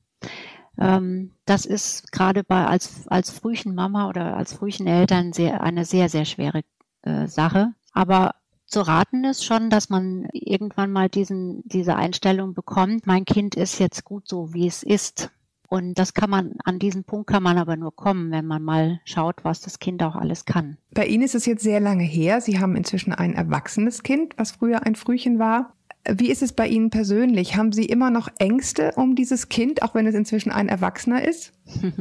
Ähm, 0.78 1.32
das 1.46 1.66
ist 1.66 2.12
gerade 2.12 2.44
bei 2.44 2.66
als, 2.66 3.08
als 3.08 3.30
frühen 3.30 3.74
Mama 3.74 4.08
oder 4.08 4.36
als 4.36 4.52
frühen 4.54 4.86
Eltern 4.86 5.32
sehr, 5.32 5.62
eine 5.62 5.84
sehr, 5.84 6.08
sehr 6.08 6.24
schwere 6.24 6.62
äh, 7.02 7.26
Sache. 7.26 7.74
Aber 7.92 8.34
zu 8.70 8.86
raten 8.86 9.24
ist 9.24 9.44
schon, 9.44 9.68
dass 9.68 9.90
man 9.90 10.28
irgendwann 10.32 10.92
mal 10.92 11.08
diesen, 11.08 11.62
diese 11.64 11.96
Einstellung 11.96 12.54
bekommt, 12.54 13.06
mein 13.06 13.24
Kind 13.24 13.56
ist 13.56 13.78
jetzt 13.78 14.04
gut 14.04 14.28
so, 14.28 14.54
wie 14.54 14.66
es 14.66 14.82
ist. 14.82 15.30
Und 15.68 15.98
das 16.00 16.14
kann 16.14 16.30
man, 16.30 16.54
an 16.64 16.80
diesen 16.80 17.04
Punkt 17.04 17.28
kann 17.28 17.44
man 17.44 17.56
aber 17.56 17.76
nur 17.76 17.94
kommen, 17.94 18.32
wenn 18.32 18.46
man 18.46 18.62
mal 18.62 19.00
schaut, 19.04 19.44
was 19.44 19.60
das 19.60 19.78
Kind 19.78 20.02
auch 20.02 20.16
alles 20.16 20.44
kann. 20.44 20.78
Bei 20.92 21.06
Ihnen 21.06 21.22
ist 21.22 21.36
es 21.36 21.46
jetzt 21.46 21.62
sehr 21.62 21.78
lange 21.78 22.02
her. 22.02 22.40
Sie 22.40 22.58
haben 22.58 22.74
inzwischen 22.74 23.12
ein 23.12 23.34
erwachsenes 23.34 24.02
Kind, 24.02 24.34
was 24.36 24.50
früher 24.50 24.84
ein 24.84 24.96
Frühchen 24.96 25.38
war. 25.38 25.74
Wie 26.08 26.30
ist 26.30 26.42
es 26.42 26.52
bei 26.52 26.66
Ihnen 26.66 26.90
persönlich? 26.90 27.56
Haben 27.56 27.70
Sie 27.70 27.84
immer 27.84 28.10
noch 28.10 28.28
Ängste 28.38 28.92
um 28.96 29.14
dieses 29.14 29.48
Kind, 29.48 29.82
auch 29.82 29.94
wenn 29.94 30.06
es 30.06 30.14
inzwischen 30.14 30.50
ein 30.50 30.68
Erwachsener 30.68 31.22
ist? 31.22 31.52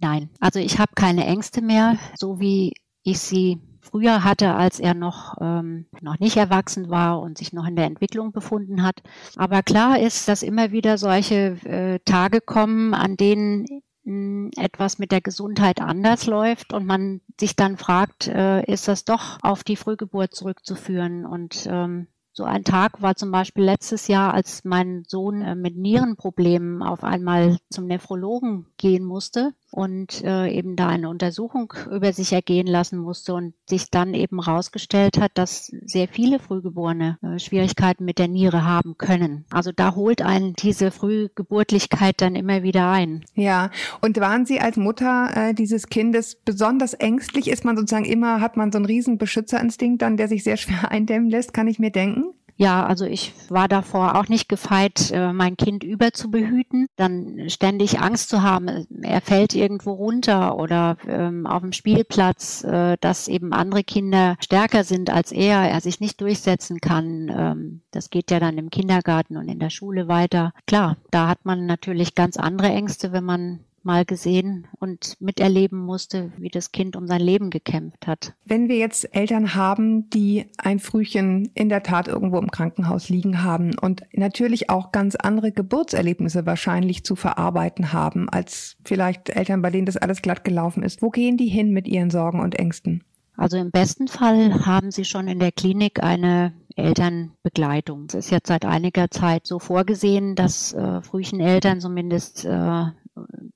Nein, 0.00 0.28
also 0.38 0.58
ich 0.58 0.78
habe 0.78 0.92
keine 0.94 1.24
Ängste 1.24 1.62
mehr, 1.62 1.98
so 2.16 2.40
wie 2.40 2.74
ich 3.04 3.20
sie 3.20 3.58
früher 3.94 4.24
hatte, 4.24 4.56
als 4.56 4.80
er 4.80 4.92
noch, 4.92 5.36
ähm, 5.40 5.86
noch 6.00 6.18
nicht 6.18 6.36
erwachsen 6.36 6.90
war 6.90 7.20
und 7.20 7.38
sich 7.38 7.52
noch 7.52 7.64
in 7.64 7.76
der 7.76 7.84
Entwicklung 7.84 8.32
befunden 8.32 8.82
hat. 8.82 9.04
Aber 9.36 9.62
klar 9.62 10.00
ist, 10.00 10.26
dass 10.26 10.42
immer 10.42 10.72
wieder 10.72 10.98
solche 10.98 11.56
äh, 11.64 12.00
Tage 12.00 12.40
kommen, 12.40 12.92
an 12.92 13.16
denen 13.16 13.66
hm, 14.02 14.50
etwas 14.56 14.98
mit 14.98 15.12
der 15.12 15.20
Gesundheit 15.20 15.80
anders 15.80 16.26
läuft 16.26 16.72
und 16.72 16.86
man 16.86 17.20
sich 17.38 17.54
dann 17.54 17.76
fragt, 17.76 18.26
äh, 18.26 18.64
ist 18.64 18.88
das 18.88 19.04
doch 19.04 19.38
auf 19.42 19.62
die 19.62 19.76
Frühgeburt 19.76 20.34
zurückzuführen? 20.34 21.24
Und 21.24 21.68
ähm, 21.70 22.08
so 22.32 22.42
ein 22.42 22.64
Tag 22.64 23.00
war 23.00 23.14
zum 23.14 23.30
Beispiel 23.30 23.62
letztes 23.62 24.08
Jahr, 24.08 24.34
als 24.34 24.64
mein 24.64 25.04
Sohn 25.06 25.40
äh, 25.40 25.54
mit 25.54 25.76
Nierenproblemen 25.76 26.82
auf 26.82 27.04
einmal 27.04 27.58
zum 27.70 27.86
Nephrologen 27.86 28.66
gehen 28.76 29.04
musste 29.04 29.54
und 29.74 30.22
äh, 30.22 30.48
eben 30.50 30.76
da 30.76 30.86
eine 30.86 31.08
Untersuchung 31.08 31.74
über 31.90 32.12
sich 32.12 32.32
ergehen 32.32 32.68
lassen 32.68 32.96
musste 32.96 33.34
und 33.34 33.54
sich 33.68 33.90
dann 33.90 34.14
eben 34.14 34.44
herausgestellt 34.44 35.18
hat, 35.18 35.32
dass 35.34 35.72
sehr 35.84 36.06
viele 36.06 36.38
Frühgeborene 36.38 37.18
äh, 37.22 37.40
Schwierigkeiten 37.40 38.04
mit 38.04 38.20
der 38.20 38.28
Niere 38.28 38.64
haben 38.64 38.96
können. 38.98 39.46
Also 39.50 39.72
da 39.72 39.96
holt 39.96 40.22
einen 40.22 40.54
diese 40.54 40.92
Frühgeburtlichkeit 40.92 42.20
dann 42.20 42.36
immer 42.36 42.62
wieder 42.62 42.88
ein. 42.88 43.24
Ja, 43.34 43.70
und 44.00 44.20
waren 44.20 44.46
Sie 44.46 44.60
als 44.60 44.76
Mutter 44.76 45.30
äh, 45.34 45.54
dieses 45.54 45.88
Kindes 45.88 46.36
besonders 46.36 46.94
ängstlich? 46.94 47.48
Ist 47.48 47.64
man 47.64 47.76
sozusagen 47.76 48.04
immer, 48.04 48.40
hat 48.40 48.56
man 48.56 48.70
so 48.70 48.78
einen 48.78 48.86
riesen 48.86 49.18
Beschützerinstinkt 49.18 50.02
dann, 50.02 50.16
der 50.16 50.28
sich 50.28 50.44
sehr 50.44 50.56
schwer 50.56 50.88
eindämmen 50.92 51.28
lässt, 51.30 51.52
kann 51.52 51.66
ich 51.66 51.80
mir 51.80 51.90
denken? 51.90 52.33
Ja, 52.56 52.86
also 52.86 53.04
ich 53.04 53.32
war 53.48 53.66
davor 53.66 54.16
auch 54.16 54.28
nicht 54.28 54.48
gefeit, 54.48 55.10
äh, 55.10 55.32
mein 55.32 55.56
Kind 55.56 55.82
überzubehüten, 55.82 56.86
dann 56.94 57.50
ständig 57.50 57.98
Angst 57.98 58.28
zu 58.28 58.42
haben, 58.42 58.86
er 59.02 59.20
fällt 59.20 59.54
irgendwo 59.54 59.92
runter 59.92 60.56
oder 60.56 60.96
ähm, 61.08 61.46
auf 61.46 61.62
dem 61.62 61.72
Spielplatz, 61.72 62.62
äh, 62.62 62.96
dass 63.00 63.26
eben 63.26 63.52
andere 63.52 63.82
Kinder 63.82 64.36
stärker 64.40 64.84
sind 64.84 65.10
als 65.10 65.32
er, 65.32 65.68
er 65.68 65.80
sich 65.80 65.98
nicht 65.98 66.20
durchsetzen 66.20 66.80
kann. 66.80 67.28
Ähm, 67.28 67.82
das 67.90 68.10
geht 68.10 68.30
ja 68.30 68.38
dann 68.38 68.56
im 68.56 68.70
Kindergarten 68.70 69.36
und 69.36 69.48
in 69.48 69.58
der 69.58 69.70
Schule 69.70 70.06
weiter. 70.06 70.52
Klar, 70.66 70.96
da 71.10 71.26
hat 71.26 71.44
man 71.44 71.66
natürlich 71.66 72.14
ganz 72.14 72.36
andere 72.36 72.68
Ängste, 72.68 73.12
wenn 73.12 73.24
man 73.24 73.60
mal 73.84 74.04
gesehen 74.04 74.66
und 74.78 75.16
miterleben 75.20 75.78
musste, 75.78 76.32
wie 76.38 76.48
das 76.48 76.72
Kind 76.72 76.96
um 76.96 77.06
sein 77.06 77.20
Leben 77.20 77.50
gekämpft 77.50 78.06
hat. 78.06 78.34
Wenn 78.44 78.68
wir 78.68 78.76
jetzt 78.76 79.14
Eltern 79.14 79.54
haben, 79.54 80.10
die 80.10 80.46
ein 80.58 80.78
Frühchen 80.78 81.50
in 81.54 81.68
der 81.68 81.82
Tat 81.82 82.08
irgendwo 82.08 82.38
im 82.38 82.50
Krankenhaus 82.50 83.08
liegen 83.08 83.42
haben 83.42 83.78
und 83.78 84.02
natürlich 84.12 84.70
auch 84.70 84.92
ganz 84.92 85.14
andere 85.16 85.52
Geburtserlebnisse 85.52 86.46
wahrscheinlich 86.46 87.04
zu 87.04 87.16
verarbeiten 87.16 87.92
haben, 87.92 88.28
als 88.28 88.76
vielleicht 88.84 89.30
Eltern, 89.30 89.62
bei 89.62 89.70
denen 89.70 89.86
das 89.86 89.96
alles 89.96 90.22
glatt 90.22 90.44
gelaufen 90.44 90.82
ist, 90.82 91.02
wo 91.02 91.10
gehen 91.10 91.36
die 91.36 91.48
hin 91.48 91.72
mit 91.72 91.88
ihren 91.88 92.10
Sorgen 92.10 92.40
und 92.40 92.58
Ängsten? 92.58 93.04
Also 93.36 93.56
im 93.56 93.70
besten 93.70 94.06
Fall 94.06 94.64
haben 94.64 94.92
Sie 94.92 95.04
schon 95.04 95.26
in 95.26 95.40
der 95.40 95.50
Klinik 95.50 96.02
eine 96.02 96.52
Elternbegleitung. 96.76 98.06
Es 98.08 98.14
ist 98.14 98.30
jetzt 98.30 98.48
seit 98.48 98.64
einiger 98.64 99.10
Zeit 99.10 99.46
so 99.46 99.58
vorgesehen, 99.58 100.34
dass 100.36 100.72
äh, 100.72 101.02
Frühcheneltern 101.02 101.80
zumindest 101.80 102.44
äh, 102.44 102.84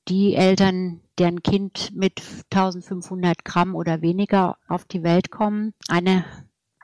die 0.09 0.35
Eltern, 0.35 1.01
deren 1.19 1.43
Kind 1.43 1.93
mit 1.95 2.23
1500 2.53 3.45
Gramm 3.45 3.75
oder 3.75 4.03
weniger 4.03 4.57
auf 4.69 4.85
die 4.85 5.03
Welt 5.03 5.31
kommen, 5.31 5.75
eine 5.89 6.25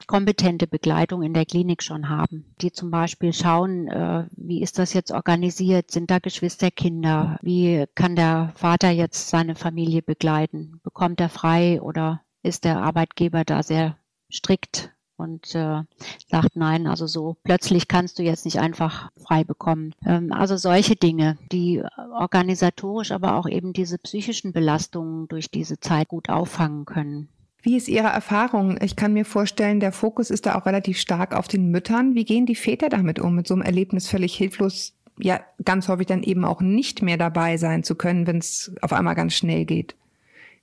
kompetente 0.07 0.67
Begleitung 0.67 1.23
in 1.23 1.33
der 1.33 1.47
Klinik 1.47 1.83
schon 1.83 2.09
haben, 2.09 2.55
die 2.61 2.73
zum 2.73 2.91
Beispiel 2.91 3.33
schauen, 3.33 3.89
äh, 3.89 4.27
wie 4.37 4.63
ist 4.63 4.79
das 4.79 4.93
jetzt 4.93 5.13
organisiert, 5.13 5.91
sind 5.91 6.11
da 6.11 6.19
Geschwisterkinder, 6.19 7.39
wie 7.43 7.87
kann 7.95 8.17
der 8.17 8.53
Vater 8.57 8.91
jetzt 8.91 9.29
seine 9.29 9.55
Familie 9.55 10.03
begleiten, 10.03 10.81
bekommt 10.83 11.21
er 11.21 11.31
frei 11.31 11.81
oder 11.81 12.23
ist 12.43 12.65
der 12.65 12.83
Arbeitgeber 12.83 13.45
da 13.45 13.63
sehr 13.63 13.97
strikt 14.31 14.93
und 15.16 15.55
äh, 15.55 15.83
sagt, 16.29 16.57
nein, 16.57 16.87
also 16.87 17.07
so 17.07 17.37
plötzlich 17.44 17.88
kannst 17.88 18.18
du 18.18 18.22
jetzt 18.22 18.44
nicht 18.44 18.59
einfach 18.59 19.11
frei 19.16 19.44
bekommen. 19.44 19.94
Ähm, 20.05 20.33
also 20.33 20.57
solche 20.57 20.96
Dinge, 20.96 21.38
die 21.53 21.83
organisatorisch, 22.18 23.12
aber 23.12 23.37
auch 23.37 23.48
eben 23.48 23.72
diese 23.72 23.98
psychischen 23.98 24.53
Belastungen 24.53 25.29
durch 25.29 25.50
diese 25.50 25.79
Zeit 25.81 26.09
gut 26.09 26.29
auffangen 26.29 26.85
können. 26.85 27.29
Wie 27.64 27.77
ist 27.77 27.88
Ihre 27.88 28.09
Erfahrung? 28.09 28.79
Ich 28.83 28.94
kann 28.94 29.14
mir 29.14 29.24
vorstellen, 29.24 29.81
der 29.81 29.92
Fokus 29.92 30.29
ist 30.29 30.44
da 30.44 30.57
auch 30.57 30.66
relativ 30.66 30.98
stark 30.98 31.35
auf 31.35 31.48
den 31.48 31.70
Müttern. 31.70 32.14
Wie 32.14 32.27
gehen 32.27 32.44
die 32.44 32.57
Väter 32.57 32.90
damit 32.90 33.18
um, 33.18 33.35
mit 33.35 33.48
so 33.48 33.55
einem 33.55 33.62
Erlebnis 33.62 34.07
völlig 34.07 34.35
hilflos, 34.37 34.92
ja, 35.18 35.40
ganz 35.64 35.88
häufig 35.88 36.07
dann 36.07 36.22
eben 36.22 36.44
auch 36.44 36.61
nicht 36.61 37.00
mehr 37.00 37.16
dabei 37.16 37.57
sein 37.57 37.83
zu 37.83 37.94
können, 37.94 38.27
wenn 38.27 38.37
es 38.37 38.74
auf 38.83 38.92
einmal 38.92 39.14
ganz 39.14 39.33
schnell 39.33 39.64
geht? 39.64 39.94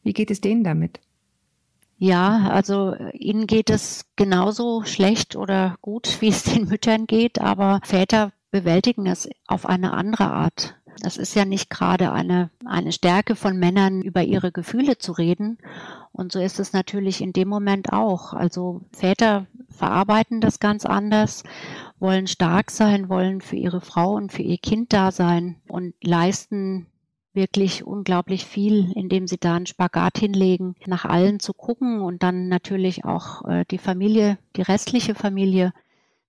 Wie 0.03 0.13
geht 0.13 0.29
es 0.29 0.41
denen 0.41 0.63
damit? 0.63 0.99
Ja, 2.03 2.49
also 2.49 2.95
ihnen 3.13 3.45
geht 3.45 3.69
es 3.69 4.07
genauso 4.15 4.83
schlecht 4.85 5.35
oder 5.35 5.75
gut, 5.81 6.19
wie 6.19 6.29
es 6.29 6.41
den 6.41 6.67
Müttern 6.67 7.05
geht, 7.05 7.39
aber 7.39 7.79
Väter 7.83 8.31
bewältigen 8.49 9.05
es 9.05 9.29
auf 9.45 9.67
eine 9.67 9.93
andere 9.93 10.31
Art. 10.31 10.73
Das 11.01 11.17
ist 11.17 11.35
ja 11.35 11.45
nicht 11.45 11.69
gerade 11.69 12.11
eine, 12.11 12.49
eine 12.65 12.91
Stärke 12.91 13.35
von 13.35 13.55
Männern, 13.55 14.01
über 14.01 14.23
ihre 14.23 14.51
Gefühle 14.51 14.97
zu 14.97 15.11
reden. 15.11 15.59
Und 16.11 16.31
so 16.31 16.39
ist 16.39 16.59
es 16.59 16.73
natürlich 16.73 17.21
in 17.21 17.33
dem 17.33 17.47
Moment 17.47 17.93
auch. 17.93 18.33
Also 18.33 18.81
Väter 18.91 19.45
verarbeiten 19.69 20.41
das 20.41 20.59
ganz 20.59 20.87
anders, 20.87 21.43
wollen 21.99 22.25
stark 22.25 22.71
sein, 22.71 23.09
wollen 23.09 23.41
für 23.41 23.57
ihre 23.57 23.79
Frau 23.79 24.15
und 24.15 24.31
für 24.31 24.41
ihr 24.41 24.57
Kind 24.57 24.91
da 24.91 25.11
sein 25.11 25.57
und 25.67 25.93
leisten 26.01 26.87
wirklich 27.33 27.85
unglaublich 27.85 28.45
viel, 28.45 28.91
indem 28.93 29.27
sie 29.27 29.37
da 29.37 29.55
einen 29.55 29.65
Spagat 29.65 30.17
hinlegen, 30.17 30.75
nach 30.85 31.05
allen 31.05 31.39
zu 31.39 31.53
gucken 31.53 32.01
und 32.01 32.23
dann 32.23 32.47
natürlich 32.47 33.05
auch 33.05 33.45
äh, 33.47 33.65
die 33.69 33.77
Familie, 33.77 34.37
die 34.55 34.61
restliche 34.61 35.15
Familie 35.15 35.73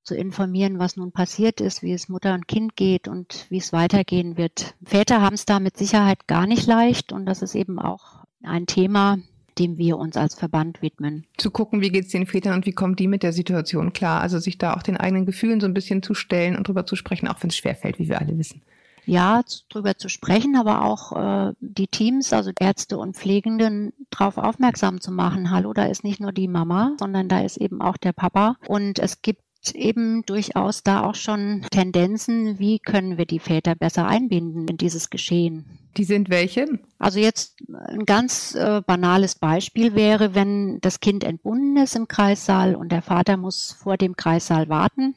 zu 0.04 0.14
informieren, 0.16 0.78
was 0.78 0.96
nun 0.96 1.12
passiert 1.12 1.60
ist, 1.60 1.82
wie 1.82 1.92
es 1.92 2.08
Mutter 2.08 2.34
und 2.34 2.48
Kind 2.48 2.76
geht 2.76 3.08
und 3.08 3.46
wie 3.50 3.58
es 3.58 3.72
weitergehen 3.72 4.36
wird. 4.36 4.74
Väter 4.84 5.20
haben 5.20 5.34
es 5.34 5.44
da 5.44 5.60
mit 5.60 5.76
Sicherheit 5.76 6.26
gar 6.26 6.46
nicht 6.46 6.66
leicht 6.66 7.12
und 7.12 7.26
das 7.26 7.42
ist 7.42 7.54
eben 7.54 7.78
auch 7.78 8.24
ein 8.42 8.66
Thema, 8.66 9.18
dem 9.58 9.78
wir 9.78 9.98
uns 9.98 10.16
als 10.16 10.34
Verband 10.34 10.82
widmen. 10.82 11.26
Zu 11.36 11.50
gucken, 11.50 11.82
wie 11.82 11.90
geht 11.90 12.06
es 12.06 12.10
den 12.10 12.26
Vätern 12.26 12.54
und 12.54 12.66
wie 12.66 12.72
kommen 12.72 12.96
die 12.96 13.06
mit 13.06 13.22
der 13.22 13.32
Situation 13.32 13.92
klar. 13.92 14.20
Also 14.20 14.38
sich 14.38 14.58
da 14.58 14.74
auch 14.74 14.82
den 14.82 14.96
eigenen 14.96 15.26
Gefühlen 15.26 15.60
so 15.60 15.66
ein 15.66 15.74
bisschen 15.74 16.02
zu 16.02 16.14
stellen 16.14 16.56
und 16.56 16.66
drüber 16.66 16.86
zu 16.86 16.96
sprechen, 16.96 17.28
auch 17.28 17.40
wenn 17.42 17.50
es 17.50 17.56
schwerfällt, 17.56 17.98
wie 17.98 18.08
wir 18.08 18.20
alle 18.20 18.36
wissen 18.38 18.62
ja, 19.04 19.42
drüber 19.68 19.96
zu 19.96 20.08
sprechen, 20.08 20.56
aber 20.56 20.84
auch 20.84 21.12
äh, 21.12 21.52
die 21.60 21.88
Teams, 21.88 22.32
also 22.32 22.50
Ärzte 22.58 22.98
und 22.98 23.16
Pflegenden, 23.16 23.92
darauf 24.10 24.38
aufmerksam 24.38 25.00
zu 25.00 25.10
machen. 25.10 25.50
Hallo, 25.50 25.72
da 25.72 25.84
ist 25.84 26.04
nicht 26.04 26.20
nur 26.20 26.32
die 26.32 26.48
Mama, 26.48 26.94
sondern 26.98 27.28
da 27.28 27.40
ist 27.40 27.56
eben 27.56 27.80
auch 27.80 27.96
der 27.96 28.12
Papa. 28.12 28.56
Und 28.66 28.98
es 28.98 29.22
gibt 29.22 29.42
eben 29.74 30.24
durchaus 30.26 30.82
da 30.82 31.04
auch 31.04 31.14
schon 31.14 31.64
Tendenzen, 31.70 32.58
wie 32.58 32.78
können 32.78 33.16
wir 33.16 33.26
die 33.26 33.38
Väter 33.38 33.74
besser 33.74 34.06
einbinden 34.06 34.66
in 34.66 34.76
dieses 34.76 35.10
Geschehen. 35.10 35.78
Die 35.96 36.04
sind 36.04 36.30
welche? 36.30 36.66
Also 36.98 37.20
jetzt 37.20 37.62
ein 37.72 38.04
ganz 38.06 38.54
äh, 38.54 38.80
banales 38.84 39.34
Beispiel 39.34 39.94
wäre, 39.94 40.34
wenn 40.34 40.80
das 40.80 41.00
Kind 41.00 41.22
entbunden 41.22 41.76
ist 41.76 41.96
im 41.96 42.08
Kreissaal 42.08 42.74
und 42.74 42.90
der 42.90 43.02
Vater 43.02 43.36
muss 43.36 43.72
vor 43.72 43.96
dem 43.96 44.16
Kreissaal 44.16 44.68
warten. 44.68 45.14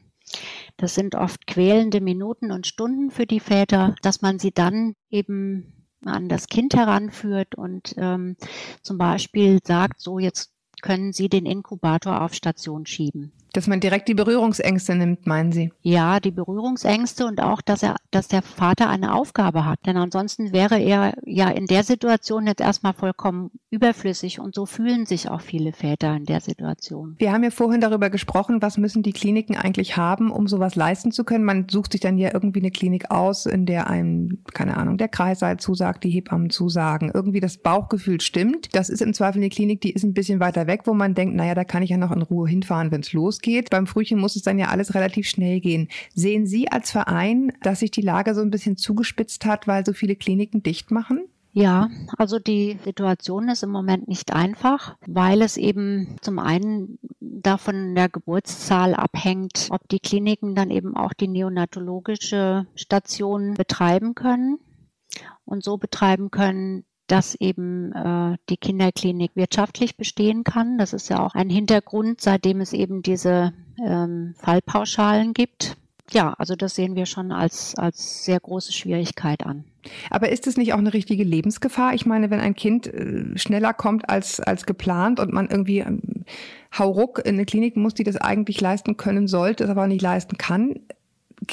Das 0.77 0.95
sind 0.95 1.15
oft 1.15 1.47
quälende 1.47 2.01
Minuten 2.01 2.51
und 2.51 2.67
Stunden 2.67 3.11
für 3.11 3.25
die 3.25 3.39
Väter, 3.39 3.95
dass 4.01 4.21
man 4.21 4.39
sie 4.39 4.51
dann 4.51 4.95
eben 5.09 5.88
an 6.03 6.29
das 6.29 6.47
Kind 6.47 6.75
heranführt 6.75 7.55
und 7.55 7.95
ähm, 7.97 8.35
zum 8.81 8.97
Beispiel 8.97 9.59
sagt, 9.63 10.01
so 10.01 10.19
jetzt 10.19 10.51
können 10.81 11.13
Sie 11.13 11.29
den 11.29 11.45
Inkubator 11.45 12.21
auf 12.21 12.33
Station 12.33 12.85
schieben. 12.85 13.31
Dass 13.55 13.67
man 13.67 13.79
direkt 13.79 14.09
die 14.09 14.13
Berührungsängste 14.13 14.95
nimmt, 14.95 15.27
meinen 15.27 15.53
Sie? 15.53 15.71
Ja, 15.81 16.19
die 16.19 16.31
Berührungsängste 16.31 17.25
und 17.25 17.41
auch, 17.41 17.61
dass 17.61 17.83
er, 17.83 17.95
dass 18.11 18.27
der 18.27 18.41
Vater 18.41 18.89
eine 18.89 19.15
Aufgabe 19.15 19.63
hat. 19.63 19.79
Denn 19.85 19.95
ansonsten 19.95 20.51
wäre 20.51 20.77
er 20.77 21.13
ja 21.25 21.47
in 21.47 21.65
der 21.65 21.83
Situation 21.83 22.47
jetzt 22.47 22.59
erstmal 22.59 22.91
vollkommen 22.91 23.51
überflüssig 23.69 24.41
und 24.41 24.55
so 24.55 24.65
fühlen 24.65 25.05
sich 25.05 25.29
auch 25.29 25.39
viele 25.39 25.71
Väter 25.71 26.13
in 26.17 26.25
der 26.25 26.41
Situation. 26.41 27.15
Wir 27.17 27.31
haben 27.31 27.45
ja 27.45 27.49
vorhin 27.49 27.79
darüber 27.79 28.09
gesprochen, 28.09 28.61
was 28.61 28.77
müssen 28.77 29.03
die 29.03 29.13
Kliniken 29.13 29.55
eigentlich 29.55 29.95
haben, 29.95 30.31
um 30.31 30.47
sowas 30.47 30.75
leisten 30.75 31.13
zu 31.13 31.23
können. 31.23 31.45
Man 31.45 31.69
sucht 31.69 31.93
sich 31.93 32.01
dann 32.01 32.17
ja 32.17 32.33
irgendwie 32.33 32.59
eine 32.59 32.71
Klinik 32.71 33.09
aus, 33.09 33.45
in 33.45 33.65
der 33.65 33.89
einem, 33.89 34.43
keine 34.53 34.75
Ahnung, 34.75 34.97
der 34.97 35.07
Kreissaal 35.07 35.57
zusagt, 35.57 36.03
die 36.03 36.09
Hebammen 36.09 36.49
zusagen. 36.49 37.09
Irgendwie 37.13 37.39
das 37.39 37.57
Bauchgefühl 37.59 38.19
stimmt. 38.19 38.75
Das 38.75 38.89
ist 38.89 39.01
im 39.01 39.13
Zweifel 39.13 39.39
eine 39.39 39.49
Klinik, 39.49 39.79
die 39.79 39.93
ist 39.93 40.03
ein 40.03 40.13
bisschen 40.13 40.41
weiter 40.41 40.67
weg, 40.67 40.81
wo 40.83 40.93
man 40.93 41.13
denkt, 41.13 41.35
naja, 41.35 41.55
da 41.55 41.63
kann 41.63 41.83
ich 41.83 41.91
ja 41.91 41.97
noch 41.97 42.11
in 42.11 42.21
Ruhe 42.21 42.49
hinfahren, 42.49 42.91
wenn 42.91 42.99
es 42.99 43.13
losgeht 43.13 43.44
geht. 43.45 43.69
Beim 43.69 43.88
Frühchen 43.88 44.19
muss 44.19 44.36
es 44.36 44.41
dann 44.41 44.60
ja 44.60 44.67
alles 44.67 44.95
relativ 44.95 45.27
schnell 45.27 45.62
gehen. 45.62 45.88
Sehen 46.13 46.47
Sie 46.47 46.69
als 46.69 46.91
Verein, 46.91 47.53
dass 47.62 47.79
sich 47.79 47.91
die 47.91 48.01
Lage 48.01 48.36
so 48.36 48.41
ein 48.41 48.49
bisschen 48.49 48.75
zugespitzt 48.75 49.45
hat, 49.45 49.67
weil 49.67 49.86
so 49.86 49.93
viele 49.93 50.15
Kliniken 50.15 50.63
dicht 50.63 50.91
machen? 50.91 51.29
Ja, 51.53 51.89
also 52.17 52.38
die 52.38 52.77
Situation 52.84 53.47
ist 53.47 53.63
im 53.63 53.69
Moment 53.69 54.10
nicht 54.10 54.34
einfach, 54.34 54.97
weil 55.08 55.41
es 55.41 55.55
eben 55.55 56.17
zum 56.19 56.38
einen 56.38 56.99
davon 57.21 57.95
der 57.95 58.10
Geburtszahl 58.10 58.93
abhängt, 58.93 59.67
ob 59.69 59.88
die 59.88 60.01
Kliniken 60.01 60.55
dann 60.55 60.69
eben 60.69 60.97
auch 60.97 61.13
die 61.13 61.29
neonatologische 61.29 62.67
Station 62.75 63.53
betreiben 63.53 64.15
können 64.15 64.58
und 65.45 65.63
so 65.63 65.77
betreiben 65.77 66.29
können, 66.29 66.84
dass 67.07 67.35
eben 67.35 67.91
äh, 67.93 68.37
die 68.49 68.57
Kinderklinik 68.57 69.31
wirtschaftlich 69.35 69.97
bestehen 69.97 70.43
kann. 70.43 70.77
Das 70.77 70.93
ist 70.93 71.09
ja 71.09 71.25
auch 71.25 71.35
ein 71.35 71.49
Hintergrund, 71.49 72.21
seitdem 72.21 72.61
es 72.61 72.73
eben 72.73 73.01
diese 73.01 73.53
ähm, 73.83 74.35
Fallpauschalen 74.37 75.33
gibt. 75.33 75.77
Ja, 76.11 76.33
also 76.37 76.55
das 76.55 76.75
sehen 76.75 76.95
wir 76.95 77.05
schon 77.07 77.31
als, 77.31 77.75
als 77.75 78.25
sehr 78.25 78.39
große 78.39 78.71
Schwierigkeit 78.71 79.45
an. 79.45 79.63
Aber 80.09 80.29
ist 80.29 80.47
es 80.47 80.57
nicht 80.57 80.73
auch 80.73 80.77
eine 80.77 80.93
richtige 80.93 81.23
Lebensgefahr? 81.23 81.93
Ich 81.93 82.05
meine, 82.05 82.29
wenn 82.29 82.39
ein 82.39 82.55
Kind 82.55 82.87
äh, 82.87 83.37
schneller 83.37 83.73
kommt 83.73 84.09
als, 84.09 84.39
als 84.39 84.65
geplant 84.65 85.19
und 85.19 85.33
man 85.33 85.47
irgendwie 85.49 85.79
ähm, 85.79 86.01
hauruck 86.77 87.19
in 87.19 87.35
eine 87.35 87.45
Klinik 87.45 87.75
muss, 87.75 87.93
die 87.93 88.03
das 88.03 88.17
eigentlich 88.17 88.61
leisten 88.61 88.97
können 88.97 89.27
sollte, 89.27 89.63
es 89.63 89.69
aber 89.69 89.87
nicht 89.87 90.01
leisten 90.01 90.37
kann, 90.37 90.79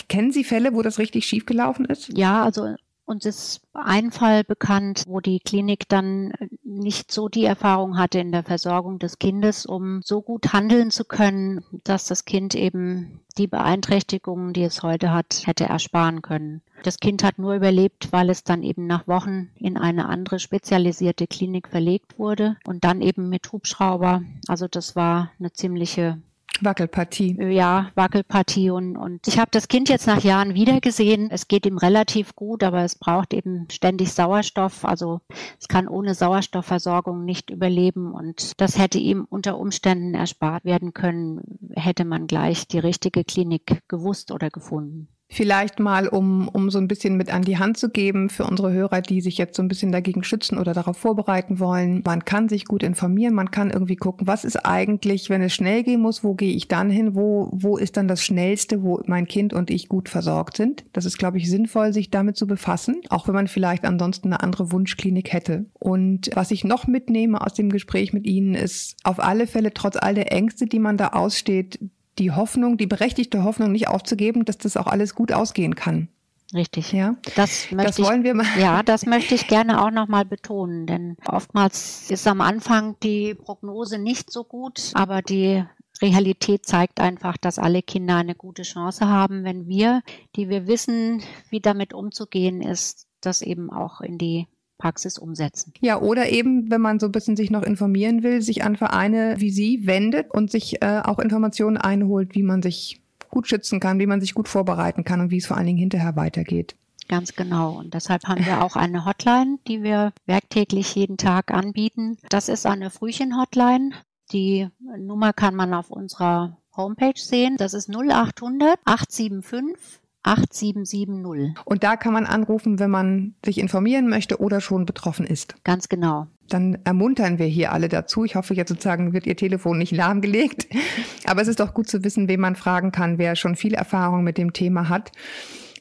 Kennen 0.09 0.33
Sie 0.33 0.45
Fälle, 0.45 0.75
wo 0.75 0.83
das 0.83 0.99
richtig 0.99 1.27
schiefgelaufen 1.27 1.85
ist? 1.85 2.17
Ja, 2.17 2.43
also 2.43 2.75
uns 3.05 3.27
ist 3.27 3.61
ein 3.75 4.11
Fall 4.11 4.45
bekannt, 4.45 5.05
wo 5.07 5.21
die 5.21 5.41
Klinik 5.41 5.89
dann 5.89 6.33
nicht 6.63 7.13
so 7.13 7.29
die 7.29 7.45
Erfahrung 7.45 7.99
hatte 7.99 8.19
in 8.19 8.33
der 8.33 8.43
Versorgung 8.43 8.99
des 8.99 9.19
Kindes, 9.19 9.67
um 9.67 10.01
so 10.03 10.23
gut 10.23 10.53
handeln 10.53 10.91
zu 10.91 11.05
können, 11.05 11.65
dass 11.85 12.07
das 12.07 12.25
Kind 12.25 12.55
eben 12.55 13.21
die 13.39 13.47
Beeinträchtigungen, 13.47 14.53
die 14.53 14.63
es 14.63 14.83
heute 14.83 15.13
hat, 15.13 15.43
hätte 15.47 15.65
ersparen 15.65 16.23
können. 16.23 16.63
Das 16.83 16.99
Kind 16.99 17.23
hat 17.23 17.39
nur 17.39 17.55
überlebt, 17.55 18.13
weil 18.13 18.31
es 18.31 18.45
dann 18.45 18.63
eben 18.63 18.87
nach 18.87 19.07
Wochen 19.07 19.51
in 19.57 19.77
eine 19.77 20.09
andere 20.09 20.39
spezialisierte 20.39 21.27
Klinik 21.27 21.69
verlegt 21.69 22.19
wurde 22.19 22.57
und 22.67 22.85
dann 22.85 23.01
eben 23.01 23.29
mit 23.29 23.51
Hubschrauber. 23.53 24.23
Also 24.49 24.69
das 24.69 24.97
war 24.97 25.31
eine 25.39 25.53
ziemliche 25.53 26.21
Wackelpartie. 26.61 27.37
Ja, 27.41 27.91
Wackelpartie. 27.95 28.71
Und, 28.71 28.97
und 28.97 29.27
ich 29.27 29.39
habe 29.39 29.51
das 29.51 29.69
Kind 29.69 29.89
jetzt 29.89 30.07
nach 30.07 30.23
Jahren 30.23 30.55
wiedergesehen. 30.55 31.29
Es 31.31 31.49
geht 31.49 31.67
ihm 31.67 31.79
relativ 31.79 32.35
gut, 32.37 32.63
aber 32.63 32.85
es 32.85 32.97
braucht 32.97 33.35
eben 33.35 33.67
ständig 33.71 34.13
Sauerstoff. 34.13 34.85
Also 34.85 35.21
es 35.59 35.69
kann 35.69 35.89
ohne 35.89 36.15
Sauerstoffversorgung 36.15 37.25
nicht 37.25 37.51
überleben. 37.51 38.13
Und 38.13 38.61
das 38.61 38.79
hätte 38.79 38.99
ihm 38.99 39.27
unter 39.29 39.59
Umständen 39.59 40.15
erspart 40.15 40.65
werden 40.65 40.93
können, 40.93 41.41
hätte 41.75 42.05
man 42.05 42.27
gleich 42.27 42.69
die 42.69 42.79
richtige 42.79 43.25
Klinik 43.25 43.83
gewusst 43.89 44.31
oder 44.31 44.51
gefunden. 44.51 45.09
Vielleicht 45.35 45.81
mal, 45.81 46.09
um, 46.09 46.47
um 46.49 46.69
so 46.69 46.77
ein 46.77 46.89
bisschen 46.89 47.17
mit 47.17 47.33
an 47.33 47.41
die 47.41 47.57
Hand 47.57 47.79
zu 47.79 47.89
geben 47.89 48.29
für 48.29 48.45
unsere 48.45 48.71
Hörer, 48.71 49.01
die 49.01 49.23
sich 49.23 49.39
jetzt 49.39 49.57
so 49.57 49.63
ein 49.63 49.69
bisschen 49.69 49.91
dagegen 49.91 50.25
schützen 50.25 50.59
oder 50.59 50.75
darauf 50.75 50.99
vorbereiten 50.99 51.59
wollen. 51.59 52.03
Man 52.05 52.27
kann 52.27 52.51
sich 52.51 52.67
gut 52.67 52.83
informieren, 52.83 53.35
man 53.35 53.51
kann 53.51 53.71
irgendwie 53.71 53.97
gucken, 53.97 54.27
was 54.27 54.45
ist 54.45 54.67
eigentlich, 54.67 55.31
wenn 55.31 55.41
es 55.41 55.55
schnell 55.55 55.85
gehen 55.85 56.03
muss, 56.03 56.23
wo 56.23 56.35
gehe 56.35 56.53
ich 56.53 56.69
dann 56.69 56.91
hin, 56.91 57.15
wo, 57.15 57.49
wo 57.51 57.79
ist 57.79 57.97
dann 57.97 58.09
das 58.09 58.23
Schnellste, 58.23 58.83
wo 58.83 59.01
mein 59.07 59.27
Kind 59.27 59.55
und 59.55 59.71
ich 59.71 59.89
gut 59.89 60.11
versorgt 60.11 60.59
sind. 60.59 60.85
Das 60.93 61.07
ist, 61.07 61.17
glaube 61.17 61.39
ich, 61.39 61.49
sinnvoll, 61.49 61.95
sich 61.95 62.11
damit 62.11 62.37
zu 62.37 62.47
befassen, 62.47 63.01
auch 63.09 63.27
wenn 63.27 63.35
man 63.35 63.49
vielleicht 63.49 63.87
ansonsten 63.87 64.29
eine 64.29 64.43
andere 64.43 64.71
Wunschklinik 64.71 65.33
hätte. 65.33 65.65
Und 65.79 66.29
was 66.35 66.51
ich 66.51 66.63
noch 66.63 66.87
mitnehme 66.87 67.41
aus 67.41 67.55
dem 67.55 67.71
Gespräch 67.71 68.13
mit 68.13 68.27
Ihnen 68.27 68.55
ist 68.55 68.97
auf 69.03 69.19
alle 69.19 69.47
Fälle, 69.47 69.73
trotz 69.73 69.97
all 69.97 70.15
der 70.15 70.31
Ängste, 70.31 70.67
die 70.67 70.79
man 70.79 70.99
da 70.99 71.09
aussteht, 71.09 71.79
die 72.19 72.31
Hoffnung, 72.31 72.77
die 72.77 72.87
berechtigte 72.87 73.45
Hoffnung 73.45 73.73
nicht 73.73 73.89
aufzugeben, 73.89 74.45
dass 74.45 74.59
das 74.59 74.77
auch 74.77 74.87
alles 74.87 75.15
gut 75.15 75.33
ausgehen 75.33 75.75
kann. 75.75 76.09
Richtig. 76.55 76.93
Ja, 76.93 77.17
das, 77.35 77.69
das 77.71 77.99
wollen 77.99 78.21
ich, 78.21 78.25
wir 78.25 78.35
mal. 78.35 78.47
Ja, 78.59 78.83
das 78.83 79.07
möchte 79.07 79.35
ich 79.35 79.49
gerne 79.49 79.83
auch 79.83 79.91
nochmal 79.91 80.27
betonen, 80.27 80.87
denn 80.87 81.17
oftmals 81.27 82.11
ist 82.11 82.27
am 82.27 82.43
Anfang 82.43 82.97
die 83.03 83.35
Prognose 83.35 83.99
nicht 83.99 84.31
so 84.31 84.45
gut, 84.45 84.91
aber 84.93 85.23
die 85.23 85.65
Realität 86.03 86.67
zeigt 86.67 87.01
einfach, 87.01 87.39
dass 87.39 87.59
alle 87.59 87.81
Kinder 87.81 88.17
eine 88.17 88.35
gute 88.35 88.63
Chance 88.63 89.09
haben, 89.09 89.45
wenn 89.45 89.67
wir, 89.67 90.03
die 90.37 90.51
wir 90.51 90.67
wissen, 90.67 91.23
wie 91.49 91.61
damit 91.61 91.95
umzugehen 91.95 92.61
ist, 92.61 93.07
das 93.23 93.41
eben 93.41 93.71
auch 93.71 94.01
in 94.03 94.19
die 94.19 94.47
Praxis 94.83 95.17
umsetzen. 95.17 95.73
Ja, 95.81 96.01
oder 96.01 96.31
eben, 96.31 96.69
wenn 96.69 96.81
man 96.81 96.99
so 96.99 97.07
ein 97.07 97.13
bisschen 97.13 97.37
sich 97.37 97.53
noch 97.53 97.63
informieren 97.63 98.25
will, 98.25 98.43
sich 98.43 98.65
an 98.65 98.75
Vereine 98.75 99.37
wie 99.39 99.51
Sie 99.51 99.87
wendet 99.87 100.29
und 100.33 100.51
sich 100.51 100.83
äh, 100.83 101.01
auch 101.05 101.21
Informationen 101.21 101.77
einholt, 101.77 102.35
wie 102.35 102.43
man 102.43 102.63
sich 102.63 103.01
gut 103.31 103.47
schützen 103.47 103.79
kann, 103.79 104.01
wie 104.01 104.07
man 104.07 104.21
sich 104.21 104.35
gut 104.35 104.49
vorbereiten 104.49 105.05
kann 105.05 105.21
und 105.21 105.31
wie 105.31 105.37
es 105.37 105.47
vor 105.47 105.57
allen 105.57 105.67
Dingen 105.67 105.79
hinterher 105.79 106.17
weitergeht. 106.17 106.75
Ganz 107.07 107.37
genau. 107.37 107.79
Und 107.79 107.95
deshalb 107.95 108.25
haben 108.27 108.45
wir 108.45 108.65
auch 108.65 108.75
eine 108.75 109.05
Hotline, 109.05 109.59
die 109.69 109.85
wir 109.85 110.13
werktäglich 110.27 110.97
jeden 110.97 111.17
Tag 111.17 111.53
anbieten. 111.53 112.19
Das 112.29 112.49
ist 112.49 112.67
eine 112.67 112.91
Frühchen-Hotline. 112.91 113.91
Die 114.33 114.69
Nummer 114.99 115.33
kann 115.33 115.55
man 115.55 115.75
auf 115.75 115.91
unserer 115.91 116.57
Homepage 116.77 117.13
sehen. 117.17 117.57
Das 117.57 117.73
ist 117.75 117.89
0800 117.89 118.81
875 118.85 120.02
8770. 120.23 121.55
Und 121.65 121.83
da 121.85 121.97
kann 121.97 122.13
man 122.13 122.27
anrufen, 122.27 122.79
wenn 122.79 122.91
man 122.91 123.35
sich 123.45 123.59
informieren 123.59 124.09
möchte 124.09 124.41
oder 124.41 124.61
schon 124.61 124.87
betroffen 124.87 125.27
ist. 125.27 125.55
Ganz 125.65 125.89
genau. 125.89 126.27
Dann 126.49 126.79
ermuntern 126.85 127.39
wir 127.39 127.47
hier 127.47 127.73
alle 127.73 127.89
dazu. 127.89 128.25
Ich 128.25 128.37
hoffe, 128.37 128.55
jetzt 128.55 128.69
sozusagen 128.69 129.13
wird 129.13 129.27
Ihr 129.27 129.37
Telefon 129.37 129.79
nicht 129.79 129.93
lahmgelegt. 129.93 130.69
Aber 131.27 131.43
es 131.43 131.49
ist 131.49 131.61
doch 131.61 131.75
gut 131.75 131.89
zu 131.89 132.05
wissen, 132.05 132.29
wen 132.29 132.41
man 132.41 132.57
fragen 132.57 132.93
kann, 132.93 133.19
wer 133.19 133.37
schon 133.37 133.57
viel 133.57 133.75
Erfahrung 133.75 134.23
mit 134.23 134.39
dem 134.39 134.53
Thema 134.53 134.89
hat. 134.89 135.13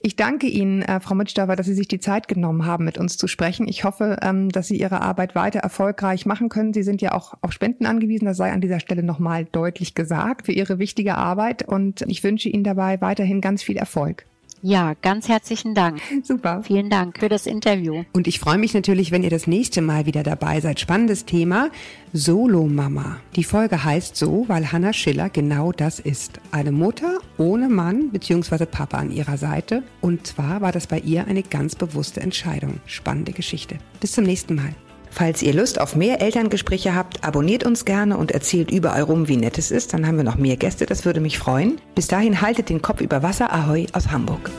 Ich 0.04 0.16
danke 0.16 0.48
Ihnen, 0.48 0.82
äh, 0.82 1.00
Frau 1.00 1.14
Mitschdorfer, 1.14 1.56
dass 1.56 1.68
Sie 1.68 1.76
sich 1.76 1.88
die 1.88 2.00
Zeit 2.00 2.28
genommen 2.28 2.66
haben, 2.66 2.86
mit 2.86 2.98
uns 2.98 3.18
zu 3.18 3.28
sprechen. 3.28 3.68
Ich 3.68 3.84
hoffe, 3.84 4.18
ähm, 4.24 4.50
dass 4.50 4.68
Sie 4.68 4.80
Ihre 4.80 5.02
Arbeit 5.02 5.36
weiter 5.36 5.60
erfolgreich 5.60 6.26
machen 6.26 6.50
können. 6.50 6.74
Sie 6.74 6.82
sind 6.82 7.04
ja 7.04 7.12
auch 7.12 7.36
auf 7.42 7.52
Spenden 7.52 7.86
angewiesen. 7.86 8.26
Das 8.26 8.38
sei 8.38 8.52
an 8.52 8.62
dieser 8.62 8.80
Stelle 8.80 9.04
nochmal 9.04 9.46
deutlich 9.46 9.94
gesagt 9.94 10.48
für 10.48 10.54
Ihre 10.54 10.80
wichtige 10.80 11.18
Arbeit. 11.18 11.68
Und 11.68 12.02
ich 12.08 12.24
wünsche 12.24 12.50
Ihnen 12.50 12.64
dabei 12.64 13.00
weiterhin 13.00 13.42
ganz 13.42 13.62
viel 13.62 13.78
Erfolg. 13.78 14.26
Ja, 14.64 14.94
ganz 15.02 15.28
herzlichen 15.28 15.74
Dank. 15.74 16.02
Super. 16.24 16.62
Vielen 16.64 16.90
Dank 16.90 17.18
für 17.18 17.30
das 17.30 17.48
Interview. 17.48 18.04
Und 18.14 18.28
ich 18.28 18.40
freue 18.40 18.60
mich 18.60 18.74
natürlich, 18.74 19.12
wenn 19.12 19.24
ihr 19.24 19.32
das 19.32 19.48
nächste 19.48 19.82
Mal 19.82 20.06
wieder 20.06 20.22
dabei 20.22 20.62
seid. 20.62 20.80
Spannendes 20.80 21.26
Thema. 21.26 21.70
Solo-Mama. 22.14 23.18
Die 23.36 23.44
Folge 23.44 23.84
heißt 23.84 24.16
so, 24.16 24.46
weil 24.48 24.72
Hannah 24.72 24.94
Schiller 24.94 25.30
genau 25.30 25.72
das 25.72 26.00
ist. 26.00 26.40
Eine 26.52 26.72
Mutter 26.72 27.18
ohne 27.38 27.70
Mann 27.70 28.12
bzw. 28.12 28.66
Papa 28.66 28.98
an 28.98 29.12
ihrer 29.12 29.38
Seite. 29.38 29.82
Und 30.00 30.28
zwar 30.28 30.62
war 30.62 30.72
das 30.72 30.86
bei 30.86 31.00
ihr 31.00 31.26
eine 31.26 31.42
ganz 31.42 31.76
bewusste 31.76 32.22
Entscheidung. 32.22 32.82
Spannende 32.86 33.32
Geschichte. 33.32 33.78
Bis 34.00 34.12
zum 34.12 34.26
nächsten 34.26 34.56
Mal. 34.56 34.76
Falls 35.12 35.44
ihr 35.44 35.54
Lust 35.54 35.80
auf 35.80 35.96
mehr 35.96 36.22
Elterngespräche 36.22 36.96
habt, 36.96 37.24
abonniert 37.24 37.66
uns 37.66 37.86
gerne 37.86 38.18
und 38.18 38.32
erzählt 38.32 38.72
überall 38.72 39.04
rum, 39.04 39.28
wie 39.28 39.38
nett 39.38 39.58
es 39.58 39.70
ist. 39.70 39.94
Dann 39.94 40.08
haben 40.08 40.18
wir 40.18 40.24
noch 40.24 40.38
mehr 40.38 40.56
Gäste, 40.56 40.86
das 40.86 41.06
würde 41.06 41.20
mich 41.20 41.38
freuen. 41.38 41.80
Bis 41.94 42.08
dahin 42.08 42.42
haltet 42.42 42.70
den 42.70 42.82
Kopf 42.82 43.02
über 43.02 43.22
Wasser. 43.22 43.54
Ahoi 43.54 43.88
aus 43.92 44.10
Hamburg. 44.10 44.50